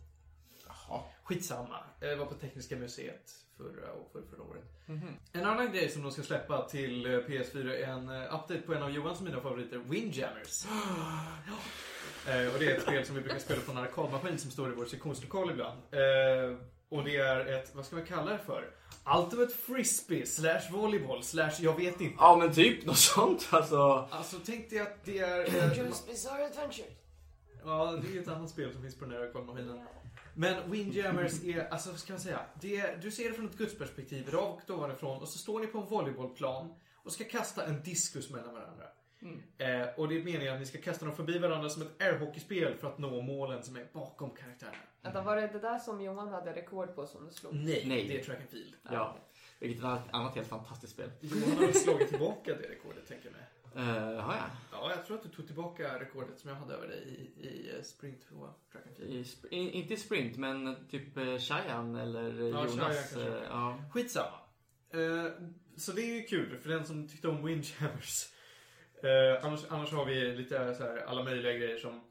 [0.89, 1.01] Jaha.
[1.23, 1.83] Skitsamma.
[1.99, 4.63] Det var på Tekniska museet förra och för förra året.
[4.85, 5.15] Mhm.
[5.31, 8.73] En annan grej som de ska släppa till eh, PS4 är en eh, update på
[8.73, 10.65] en av Johans och mina favoriter, Windjammers.
[12.27, 14.71] Eh, och det är ett spel som vi brukar spela på en arkadmaskin som står
[14.71, 15.79] i vår sektionslokal ibland.
[16.89, 18.71] Och det är ett, vad ska man kalla det för?
[19.17, 22.15] Ultimate Frisbee slash volleyboll slash jag vet inte.
[22.19, 24.07] Ja men typ något sånt alltså.
[24.11, 25.45] Alltså tänk dig att det är...
[25.45, 26.87] Joe's Bizarre Adventure.
[27.65, 29.79] Ja, det är ett annat spel som finns på den här arkadmaskinen.
[30.39, 32.39] Men Windjammers är, alltså vad ska man säga?
[32.61, 35.77] Det är, du ser det från ett gudsperspektiv, rakt ovanifrån och så står ni på
[35.79, 38.85] en volleybollplan och ska kasta en diskus mellan varandra.
[39.57, 42.75] Eh, och det är meningen att ni ska kasta dem förbi varandra som ett airhockeyspel
[42.75, 44.77] för att nå målen som är bakom karaktärerna.
[45.01, 47.55] Vänta, var det det där som Johan hade rekord på som du slog?
[47.55, 48.07] Nej, Nej.
[48.07, 48.73] det är track and field.
[48.91, 49.17] Ja.
[49.59, 51.11] Vilket är ett annat helt fantastiskt spel.
[51.19, 53.43] Johan har slagit tillbaka det rekordet, tänker jag mig.
[53.75, 53.83] Uh,
[54.19, 54.49] har jag?
[54.71, 57.03] Ja, jag tror att du tog tillbaka rekordet som jag hade över dig
[57.37, 59.11] i, i eh, Sprint 2 Track and Field.
[59.13, 63.11] I, sp- i, inte i sprint, men typ uh, Cheyenne eller eh, Ja, Jonas.
[63.11, 63.21] Kanske.
[63.29, 63.83] eh, ja.
[63.93, 64.39] Skitsamma.
[64.93, 65.25] Eh,
[65.77, 68.25] så det är ju kul för den som tyckte om Windjammers.
[69.03, 72.01] Eh, annars, annars har vi lite så här, alla möjliga grejer som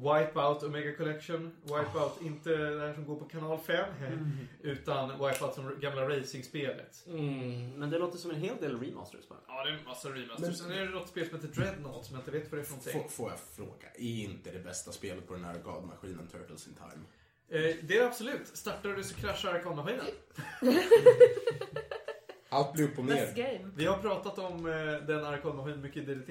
[0.00, 1.52] Wipeout Omega Collection.
[1.62, 3.84] Wipeout, inte den som går på kanal 5.
[4.62, 7.04] Utan Wipeout som gamla racingspelet.
[7.06, 9.38] Mm, men det låter som en hel del remasters bara.
[9.46, 10.58] Ja, det är en massa remasters.
[10.58, 12.64] Sen är det något spel som heter Dreadnought som jag inte vet vad det är
[12.64, 13.02] för någonting.
[13.02, 16.74] Får, får jag fråga, är inte det bästa spelet på den här arkadmaskinen Turtles in
[16.74, 17.04] Time?
[17.52, 18.46] Eh, det är det absolut.
[18.46, 20.04] Startar du så kraschar arkadmaskinen.
[22.48, 23.44] Allt blir upp och Best ner.
[23.58, 23.70] game.
[23.76, 26.30] Vi har pratat om eh, den arkadmaskinen mycket i DDT.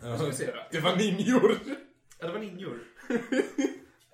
[0.00, 0.30] Då.
[0.70, 1.58] Det var ninjor!
[2.18, 2.78] Ja, det var ninjor.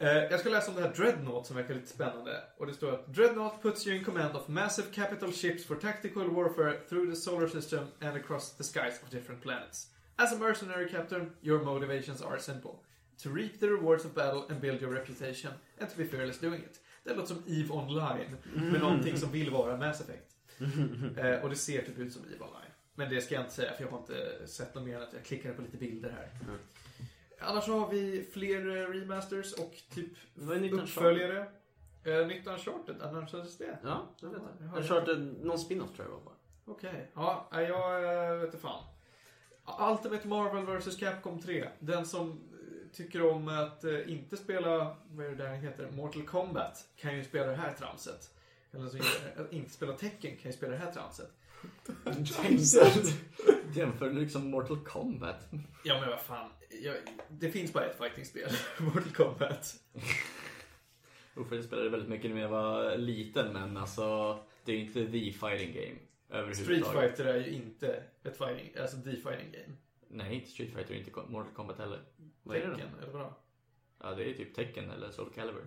[0.02, 2.42] Eh, jag ska läsa om det här Dreadnought som verkar lite spännande.
[2.56, 6.28] Och det står att Dreadnought puts you in command of massive capital ships for tactical
[6.28, 9.86] warfare through the solar system and across the skies of different planets.
[10.16, 12.72] As a mercenary captain, your motivations are simple.
[13.22, 16.60] To reap the rewards of battle and build your reputation, and to be fearless doing
[16.62, 16.80] it.
[17.04, 20.26] Det låter som EVE Online, med någonting som vill vara Mass Effect.
[21.18, 22.70] Eh, och det ser typ ut som EVE Online.
[22.94, 25.12] Men det ska jag inte säga, för jag har inte sett något mer än att
[25.12, 26.28] jag klickade på lite bilder här.
[27.40, 30.08] Annars har vi fler eh, remasters och typ
[30.72, 31.46] uppföljare.
[32.04, 33.78] Eh, nytt Uncharted, annonsades det?
[33.82, 34.70] Ja, det vet Ja, jag jag.
[34.70, 36.34] har- Uncharted, någon spin-off tror jag var bara.
[36.64, 37.10] Okej.
[37.14, 38.84] Ja, nej, jag eh, vet inte fan.
[39.92, 41.68] Ultimate Marvel vs Capcom 3.
[41.78, 46.22] Den som eh, tycker om att eh, inte spela, vad är det där heter, Mortal
[46.22, 48.30] Kombat, kan ju spela det här tramset.
[48.72, 49.04] Eller som eh,
[49.50, 51.30] inte spela Tekken kan ju spela det här tramset.
[53.74, 55.48] Jämför du liksom Mortal Kombat?
[55.84, 56.50] Ja men vad fan.
[56.82, 56.96] Jag,
[57.28, 59.74] det finns bara ett fightingspel, Mortal Kombat.
[61.34, 65.32] Uff, jag spelade väldigt mycket när jag var liten, men alltså det är inte the
[65.32, 66.54] fighting game.
[66.54, 69.76] Street Fighter är ju inte ett fighting, alltså the fighting game.
[70.08, 72.00] Nej, inte Street Fighter inte Mortal Kombat heller.
[72.42, 73.02] Vad är det då?
[73.02, 73.34] Eller vadå?
[74.02, 75.66] Ja, det är typ Tekken eller Soul Calibur.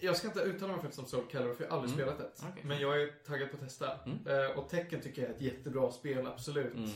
[0.00, 2.14] Jag ska inte uttala mig faktiskt om Soul Calibur för jag har aldrig Mm.
[2.16, 2.48] spelat det.
[2.52, 2.62] Okej.
[2.66, 3.98] Men jag är taggad på att testa.
[4.06, 4.18] Mm.
[4.26, 6.74] Eh, och Tekken tycker jag är ett jättebra spel, absolut.
[6.74, 6.90] Mm.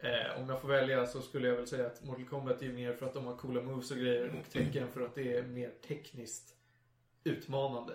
[0.00, 2.92] Eh, om jag får välja så skulle jag väl säga att Mortal Kombat är mer
[2.92, 5.72] för att de har coola moves och grejer och Tekken för att det är mer
[5.88, 6.54] tekniskt
[7.24, 7.94] utmanande.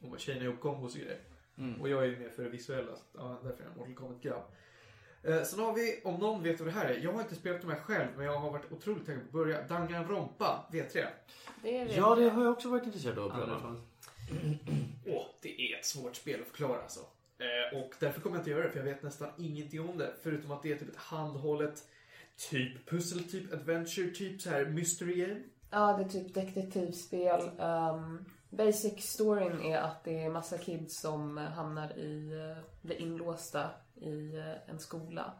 [0.00, 1.20] Och man chainar ihop kombos och grejer.
[1.58, 1.80] Mm.
[1.80, 4.42] Och jag är ju mer för det visuella, så ja, därför är jag Mortal Kombat-grabb.
[5.22, 7.60] Eh, sen har vi, om någon vet vad det här är, jag har inte spelat
[7.60, 9.62] de här själv, men jag har varit otroligt taggad på att börja.
[9.62, 11.06] Danganronpa, V3.
[11.62, 13.76] Det är Ja, det har jag också varit intresserad av att pröva.
[15.06, 17.00] Åh, det är ett svårt spel att förklara alltså.
[17.38, 20.14] Eh, och därför kommer jag inte göra det, för jag vet nästan ingenting om det.
[20.22, 21.84] Förutom att det är typ ett handhållet,
[22.50, 25.40] typ pussel, typ adventure, typ så här mystery game.
[25.70, 27.40] Ja, det är typ detektivspel.
[27.40, 33.70] Um, basic storyn är att det är massa kids som hamnar i, eh, blir inlåsta
[33.94, 35.32] i eh, en skola.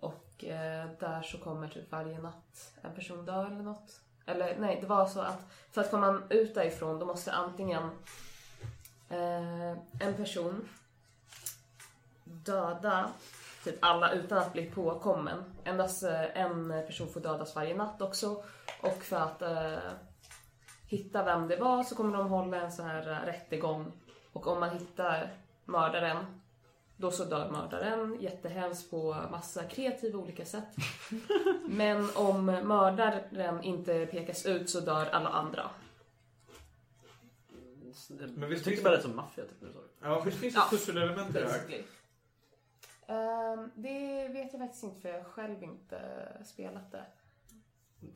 [0.00, 4.00] Och eh, där så kommer typ varje natt en person dö eller något.
[4.26, 7.90] Eller nej, det var så att för att komma ut därifrån då måste antingen
[9.08, 10.68] eh, en person
[12.24, 13.10] döda
[13.64, 15.44] typ alla utan att bli påkommen.
[15.64, 18.44] Endast eh, en person får dödas varje natt också.
[18.80, 19.78] Och för att eh,
[20.96, 23.92] hitta vem det var så kommer de hålla en så här eh, rättegång.
[24.32, 25.30] Och om man hittar
[25.64, 26.24] mördaren,
[26.96, 30.68] då så dör mördaren jättehemskt på massa kreativa olika sätt.
[31.68, 35.70] Men om mördaren inte pekas ut så dör alla andra.
[38.36, 39.60] Men visst vi tyckte bara det- som maffia typ.
[39.60, 39.78] du sa.
[40.02, 40.66] Ja, visst finns det Ja.
[40.70, 41.84] pusselelement i det här?
[43.06, 45.98] Ehm, det vet jag faktiskt inte för jag har själv inte
[46.44, 47.04] spelat det.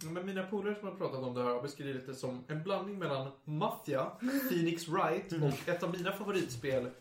[0.03, 2.99] Men mina polare som har pratat om det här har beskrivit det som en blandning
[2.99, 4.11] mellan Mafia,
[4.49, 6.91] Phoenix Wright och ett av mina favoritspel.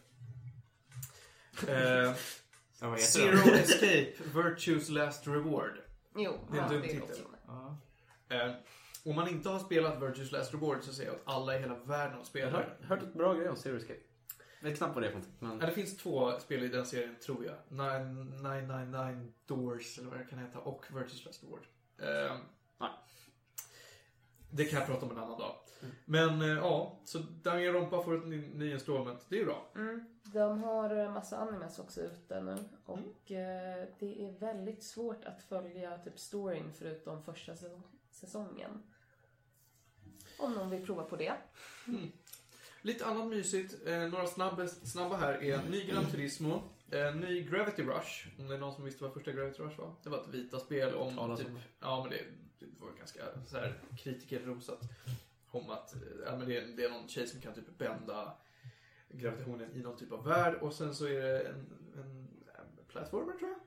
[1.68, 3.60] Eh, Zero det?
[3.60, 4.14] Escape,
[4.44, 5.74] Virtues Last Reward.
[6.16, 7.16] Jo, Det är en ja, dum det titel.
[8.30, 8.52] Eh,
[9.06, 11.76] om man inte har spelat Virtues Last Reward så säger jag att alla i hela
[11.76, 12.66] världen har Jag spelat har det.
[12.66, 14.00] hört, hört ett bra grej om Zero Escape.
[14.62, 15.38] Jag vet knappt vad det är för någonting.
[15.40, 15.60] Men...
[15.60, 17.56] Ja, det finns två spel i den serien, tror jag.
[17.70, 21.66] 999 Doors, eller vad det kan heta, och Virtues Last Reward.
[22.00, 22.38] Eh,
[22.80, 22.90] Nej.
[24.52, 25.56] Det kan jag prata om en annan dag.
[26.06, 29.26] Men eh, ja, så Danganronpa får ett ny, ny installment.
[29.30, 29.72] Det är bra.
[29.76, 30.06] Mm.
[30.24, 32.56] De har en massa animes också ute nu.
[32.86, 38.84] Och eh, det är väldigt svårt att följa typ storyn förutom första säsong- säsongen.
[40.40, 41.34] Om någon vill prova på det.
[42.82, 43.88] Lite annat mysigt.
[43.88, 46.62] Eh, några snabba, snabba här är ny Gran Turismo,
[46.92, 48.28] eh, ny Gravity Rush.
[48.40, 49.96] Om det är någon som visste vad första Gravity Rush var.
[50.04, 51.60] Det var ett vita spel om Talas typ, om.
[51.80, 52.24] ja men det,
[52.60, 54.82] det var ganska så här kritikerrosat.
[55.52, 55.96] Om att
[56.26, 58.34] ja, men det, är, det är någon tjej som kan typ bända
[59.10, 61.56] gravitationen i någon typ av värld och sen så är det en,
[61.96, 63.60] en, en plattformer tror jag.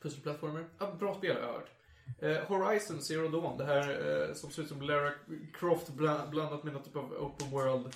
[0.00, 0.64] Pusselplattformer.
[0.78, 1.70] Ja, bra spel har jag hört.
[2.18, 3.88] Eh, Horizon Zero Dawn, det här
[4.28, 5.12] eh, som ser ut som Lara
[5.54, 7.94] Croft bland, blandat med någon typ av open world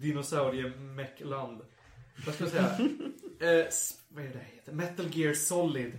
[0.00, 1.62] dinosaurie-meck-land.
[2.26, 2.78] Vad ska jag säga?
[3.40, 3.66] eh,
[4.08, 4.72] vad är det heter?
[4.72, 5.98] Metal Gear Solid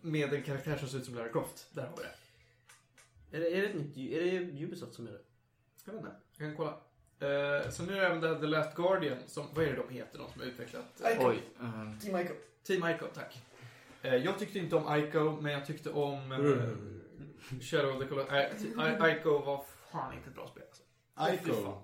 [0.00, 1.66] med en karaktär som ser ut som Lara Croft.
[1.72, 3.36] Där har vi det.
[3.36, 5.20] Är det, är det, nytt, är det Ubisoft som gör det?
[5.84, 6.14] Jag vet inte.
[6.36, 6.70] Jag kan kolla.
[7.60, 9.82] Eh, så nu är det även det här The Last Guardian, som, vad är det
[9.88, 11.00] de heter, de som har utvecklat?
[11.00, 11.42] eh, Oj.
[11.60, 12.34] eh, Team Ico.
[12.62, 13.42] Team Ico, tack.
[14.02, 18.32] Eh, jag tyckte inte om Ico, men jag tyckte om eh, Shadow of the Colossus.
[18.64, 20.62] I- Ico var fan inte ett bra spel.
[21.14, 21.50] Alltså.
[21.50, 21.62] Ico.
[21.62, 21.82] fan.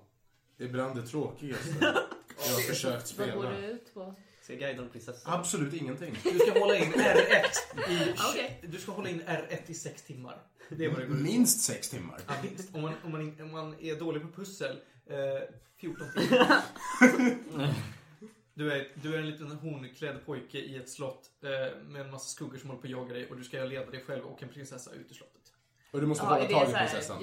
[0.57, 3.51] Ibland det tråkigaste jag har försökt Vad går spela.
[3.61, 4.15] det ut på?
[4.41, 5.31] Ska jag guida en prinsessa?
[5.33, 6.17] Absolut ingenting.
[6.23, 8.59] Du ska hålla in R1 i, Okej.
[8.67, 10.41] Du ska hålla in R1 i sex timmar.
[10.69, 11.21] Det är vad det går ut.
[11.23, 12.19] Minst sex timmar.
[12.27, 12.75] Ja, minst.
[12.75, 15.15] Om man, om, man, om man är dålig på pussel, eh,
[15.77, 16.61] 14 timmar.
[18.53, 22.25] Du är, du är en liten hornklädd pojke i ett slott eh, med en massa
[22.27, 24.49] skuggor som håller på att jaga dig och du ska leda dig själv och en
[24.49, 25.41] prinsessa ut ur slottet.
[25.91, 27.17] Och du måste Ja, hålla tag i prinsessan.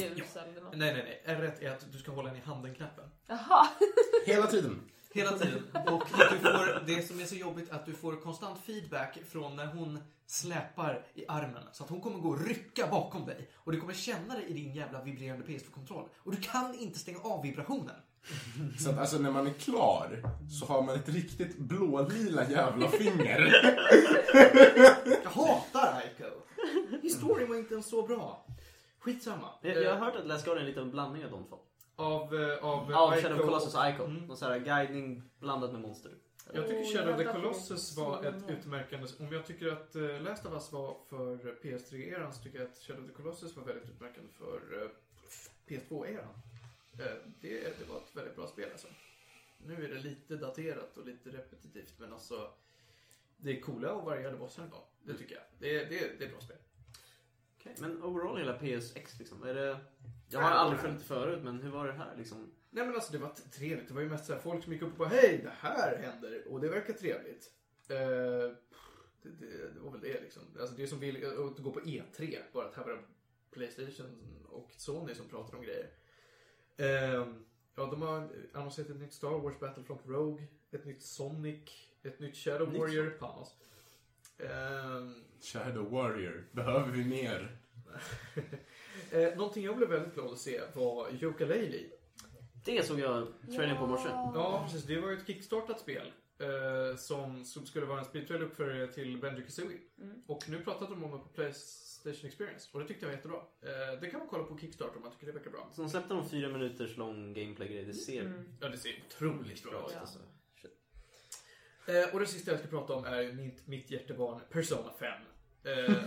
[0.62, 0.76] något?
[0.76, 1.36] Nej, nej, nej.
[1.36, 3.04] R1 är att du ska hålla den i handen-knappen.
[3.26, 3.68] Jaha.
[4.26, 4.80] Hela tiden.
[5.10, 5.62] Hela tiden.
[5.72, 9.18] Och att du får, det som är så jobbigt är att du får konstant feedback
[9.28, 11.62] från när hon släpar i armen.
[11.72, 13.50] Så att hon kommer gå och rycka bakom dig.
[13.56, 16.08] Och du kommer känna det i din jävla vibrerande PS4-kontroll.
[16.16, 17.94] Och du kan inte stänga av vibrationen.
[18.78, 20.22] Så att alltså när man är klar
[20.60, 23.52] så har man ett riktigt blålila jävla finger.
[25.24, 26.24] Jag hatar Ico.
[27.02, 28.46] Historien var inte ens så bra.
[28.98, 29.48] Skitsamma.
[29.62, 31.58] Jag, jag har hört att Last Guardian är lite av en blandning av de två.
[31.98, 34.04] Av, eh, av, Av Ico Shadow of Colossus och Ico.
[34.04, 34.26] Mm.
[34.26, 36.12] Någon sån här guidning blandat med monster.
[36.52, 39.08] Jag tycker Åh, Shadow of the Colossus var ett utmärkande...
[39.18, 42.78] Om jag tycker att uh, Last of Us var för PS3-eran så tycker jag att
[42.78, 44.88] Shadow of the Colossus var väldigt utmärkande för eh,
[45.68, 46.34] PS2-eran.
[46.98, 48.88] Eh, det, det var ett väldigt bra spel alltså.
[49.66, 52.50] Nu är det lite daterat och lite repetitivt men alltså
[53.36, 54.84] det är coola och varierade bossar ändå.
[55.02, 55.44] Det tycker jag.
[55.58, 56.56] Det, det, det är ett bra spel.
[57.60, 59.42] Okej, men overall hela PSX liksom.
[59.42, 59.78] Är det...
[60.30, 62.50] Jag har aldrig följt det förut, men hur var det här liksom?
[62.70, 63.88] Nej men alltså det var trevligt.
[63.88, 65.96] Det var ju mest så här, folk som gick upp och bara Hej, det här
[65.96, 67.50] händer och det verkar trevligt.
[67.88, 67.96] Eh,
[69.22, 70.42] det, det, det var väl det liksom.
[70.60, 72.38] Alltså det är som vill att gå på E3.
[72.52, 73.02] Bara att här var det
[73.50, 75.90] Playstation och Sony som pratar om grejer.
[76.76, 77.26] Eh,
[77.74, 81.70] ja, de har annonserat ett nytt Star Wars Battlefront Rogue, ett nytt Sonic,
[82.02, 83.10] ett nytt Shadow Nytt Warrior.
[83.10, 83.54] Panos.
[84.38, 85.08] Eh,
[85.40, 86.44] Shadow Warrior.
[86.52, 87.58] Behöver vi mer?
[89.12, 91.90] eh, någonting jag blev väldigt glad att se var Yooka-Laylee.
[92.64, 94.08] Det såg jag trailern på morse.
[94.08, 94.84] Ja, precis.
[94.84, 96.12] Det var ju ett kickstartat spel.
[96.38, 99.78] Eh, som, som skulle vara en spirituell uppföljare till Benjo Kazooie.
[100.00, 100.22] Mm.
[100.26, 102.68] Och nu pratade de om det på Playstation Experience.
[102.72, 103.38] Och det tyckte jag var jättebra.
[103.62, 105.70] Eh, det kan man kolla på Kickstarter om man tycker det verkar bra.
[105.72, 107.84] Så de släppte någon fyra minuters lång gameplay-grej.
[107.84, 108.44] Det ser Mm.
[108.60, 109.92] Ja, det ser otroligt bra ut.
[109.94, 110.00] Ja.
[110.00, 110.18] Alltså.
[111.86, 115.12] Eh, och det sista jag ska prata om är mitt, mitt hjärtebarn Persona 5.
[115.64, 115.94] Eh,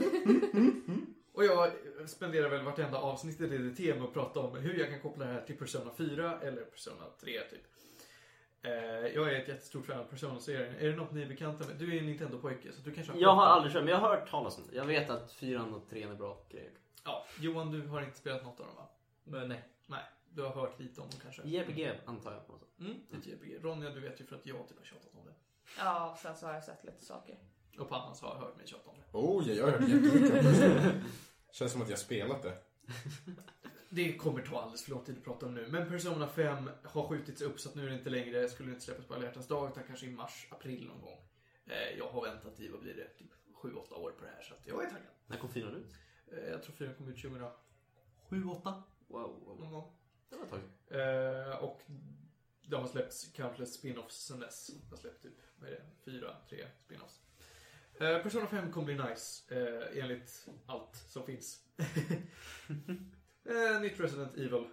[1.34, 1.72] och jag
[2.06, 5.32] spenderar väl vartenda avsnitt i DDT med att prata om hur jag kan koppla det
[5.32, 7.62] här till Persona 4 eller Persona 3 typ.
[8.64, 8.72] Eh,
[9.16, 10.76] jag är ett jättestort fan av Persona-serien.
[10.80, 11.76] Är det något ni är bekanta med?
[11.76, 14.30] Du är en Nintendo-pojke så du kanske Jag har aldrig kört, men jag har hört
[14.30, 14.76] talas om det.
[14.76, 16.72] Jag vet att fyran och trean är bra grejer.
[17.06, 18.90] Ja, Johan du har inte spelat något av dem va?
[19.24, 19.64] Men nej.
[19.88, 21.42] Nej, du har hört lite om dem kanske?
[21.46, 22.80] JRPG antar jag på något sätt.
[22.80, 23.64] Mm, ett JRPG.
[23.64, 25.34] Ronja, du vet ju för att jag typ har tjatat om det.
[25.78, 27.38] Ja, sen så har jag sett lite saker.
[27.80, 29.18] Och Pannas har hört mig tjata om det.
[29.18, 31.02] Oh, ja, jag har hört jättemycket om Persona.
[31.52, 32.58] Känns som att jag spelat det.
[33.90, 35.68] Det kommer ta alldeles för lång tid att prata om nu.
[35.68, 38.82] Men Persona 5 har skjutits upp så att nu är det inte längre, skulle inte
[38.82, 41.20] släppas på alla hjärtans dag utan kanske i mars, april någon gång.
[41.66, 43.32] Eh, jag har väntat i, vad blir det, typ
[43.64, 45.08] 7-8 år på det här så att jag är taggad.
[45.28, 45.94] När kom fyran ut?
[46.32, 49.60] Eh, jag tror 4 kom ut 2007-8 Wow, wow.
[49.60, 49.94] någon gång.
[50.30, 50.60] Det var ett tag.
[50.88, 51.82] Eh, och
[52.62, 54.68] det har släppts countless spin-offs sen dess.
[54.68, 57.22] Det har släppt typ, vad är det, fyra, tre spin-offs.
[58.00, 61.60] Eh, Persona 5 kommer bli nice, eh, enligt allt som finns.
[63.46, 64.66] eh, nytt Resident Evil.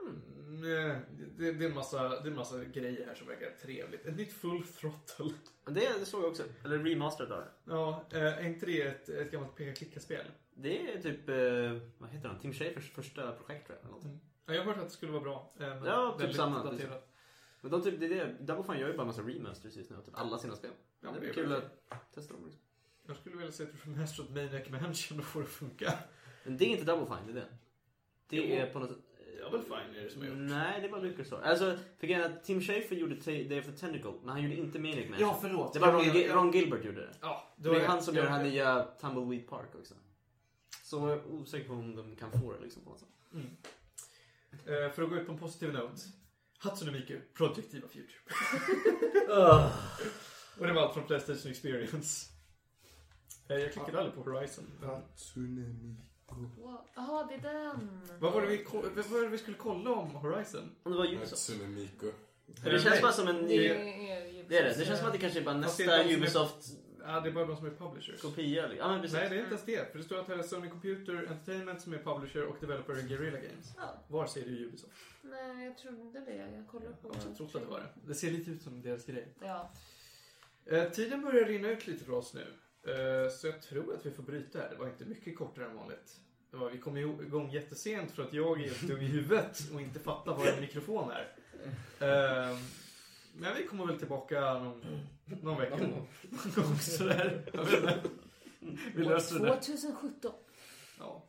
[0.00, 1.00] Mm,
[1.36, 4.06] det, det, är en massa, det är en massa grejer här som verkar trevligt.
[4.06, 5.36] Ett nytt Full Throttle.
[5.66, 6.42] Det, det såg jag också.
[6.64, 7.52] Eller remastered där.
[7.64, 10.24] Ja, är inte det ett, ett gammalt peka-klicka-spel?
[10.54, 12.38] Det är typ, eh, vad heter han?
[12.40, 13.88] Tim Schafers första projekt tror jag.
[13.88, 14.22] Eller något.
[14.46, 15.52] Ja, jag har hört att det skulle vara bra.
[15.84, 16.78] Ja, typ samma.
[17.60, 18.36] Men de typ, det är det.
[18.40, 19.96] Double Fine gör ju bara en massa remasters just nu.
[19.96, 20.70] Typ alla sina spel.
[21.00, 22.44] Ja, det det är är kul väl att testa dem.
[22.44, 22.60] Liksom.
[23.06, 25.92] Jag skulle vilja se ett remastered Maniac Mansion och få det att funka.
[26.44, 27.48] Men det är inte Double Fine, det är det.
[28.28, 28.54] Det Jo.
[28.54, 28.98] är på något sätt...
[29.40, 30.36] Double Fine är det som har gjort.
[30.38, 31.44] Nej, det var LucasArts.
[31.46, 34.54] Alltså, för grejen är att Tim Schafer gjorde Day of the Tentacle, men han gjorde
[34.56, 35.20] inte Maniac Mansion.
[35.28, 35.72] Ja, förlåt.
[35.72, 37.14] Det var Ron, Jag- Gi- jag- Ron Gilbert gjorde det.
[37.20, 39.94] Ja, Det är var- han som gör jag- den här nya Tumbleweed Park också.
[40.84, 43.08] Så jag är osäker på om de kan få det liksom på något sätt.
[43.32, 43.46] Mm.
[44.66, 46.02] Eh, för att gå ut på en positiv note.
[46.58, 48.20] Hatsune Miku, Project Diva Future.
[50.60, 52.30] Och det var allt från Playstation Experience.
[53.48, 54.64] Eh, Jag klickade aldrig på Horizon.
[54.80, 55.02] Wow.
[56.94, 58.00] Jaha, det är den.
[58.18, 60.76] Vad var, det vi, vad var det vi skulle kolla om Horizon?
[60.82, 61.52] Om det var Ubisoft.
[62.64, 63.68] Det känns bara som en ny...
[63.68, 63.74] Det
[64.58, 64.84] är Det det.
[64.86, 66.76] Känns som att det kanske är bara nästa Ubisoft-kopia.
[67.06, 68.20] Ja, det är bara de som är publishers.
[68.78, 69.16] Ja men precis.
[69.18, 69.92] Nej, det är inte ens det.
[69.92, 73.02] För det står att det är Sony Computer Entertainment som är publisher och developer är
[73.02, 73.72] Guerrilla Games.
[73.76, 74.04] Ja.
[74.08, 74.92] Var ser du Ubisoft?
[75.22, 76.36] Nej, jag trodde det.
[76.56, 77.08] Jag kollar på...
[77.08, 77.86] Jag också trott att det var det.
[78.06, 79.34] Det ser lite ut som deras grej.
[79.40, 79.70] Ja.
[80.66, 82.46] Eh, tiden börjar rinna ut lite för oss nu.
[82.92, 84.68] Eh, så jag tror att vi får bryta här.
[84.70, 86.16] Det var inte mycket kortare än vanligt.
[86.50, 89.80] Det var, vi kom igång jättesent för att jag är helt dum i huvudet och
[89.80, 91.32] inte fattar vad en mikrofon är.
[92.00, 92.58] Eh,
[93.34, 94.82] men vi kommer väl tillbaka någon,
[95.42, 95.76] någon vecka.
[95.76, 96.06] Någon
[96.56, 97.50] gång sådär.
[97.52, 98.00] Jag vet inte.
[98.94, 99.54] Vi löser det.
[99.60, 100.32] 2017.
[100.98, 101.26] Ja.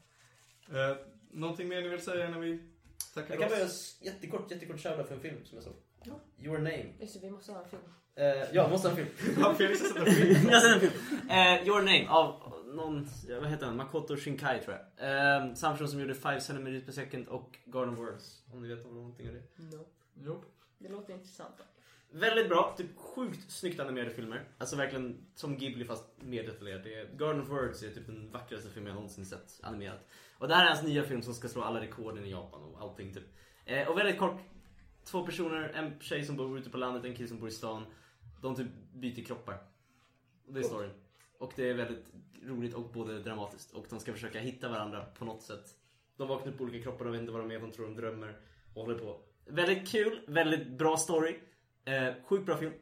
[0.69, 0.97] Eh,
[1.32, 2.59] någonting mer ni vill säga när vi
[3.13, 3.71] tackar Jag kan för börja oss?
[3.71, 5.73] s- jättekort, jättekort shoutout för en film som jag såg.
[6.03, 6.19] Ja.
[6.39, 6.86] Your name.
[6.99, 7.82] Just det, vi måste ha en film.
[8.16, 9.36] Eh, ja, måste ha en film.
[9.41, 10.39] Ja, Felix har sett en film.
[10.49, 11.30] jag har sett en film.
[11.30, 13.07] Eh, Your name av någon,
[13.41, 13.78] vad heter han?
[13.78, 15.09] Makoto Shinkai tror jag.
[15.47, 18.43] Eh, samma person som gjorde 5 cm per second och Garden Words.
[18.53, 19.64] Om ni vet om någonting av det.
[19.78, 19.86] No.
[20.26, 20.43] Jo.
[20.80, 21.53] Det låter intressant.
[21.57, 21.64] då.
[22.20, 24.43] Väldigt bra, typ sjukt snyggt animerade filmer.
[24.57, 27.12] Alltså verkligen som Ghibli fast mer detaljerat.
[27.18, 30.07] Garden of Words är typ den vackraste film jag någonsin sett animerat.
[30.38, 32.82] Och det här är hans nya film som ska slå alla rekorden i Japan och
[32.82, 33.24] allting typ.
[33.66, 34.39] Eh, och väldigt kort,
[35.05, 37.86] två personer, en tjej som bor ute på landet, en kille som bor i stan.
[38.41, 39.57] De typ byter kroppar.
[40.47, 40.91] Och det är storyn.
[41.37, 42.05] Och det är väldigt
[42.43, 43.71] roligt och både dramatiskt.
[43.71, 45.75] Och de ska försöka hitta varandra på något sätt.
[46.17, 47.95] De vaknar upp på olika kroppar, de vet inte vad de är, de tror de
[47.95, 48.39] drömmer.
[48.73, 49.21] Och håller på.
[49.45, 51.39] Väldigt kul, väldigt bra story.
[51.85, 52.73] Eh, sjukt bra film.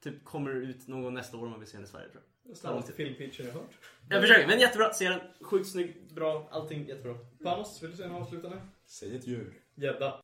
[0.00, 2.22] Typ kommer ut någon gång nästa år om man vill se den i Sverige tror
[2.46, 2.56] jag.
[2.56, 3.78] Snabbaste filmpitchen jag hört.
[4.08, 4.92] Jag försöker, men jättebra.
[4.92, 5.20] Se den.
[5.40, 7.18] Sjukt snygg, bra, allting jättebra.
[7.42, 8.58] Panos, vill du säga något avslutande?
[8.86, 9.54] Säg ett djur.
[9.74, 10.20] Gädda.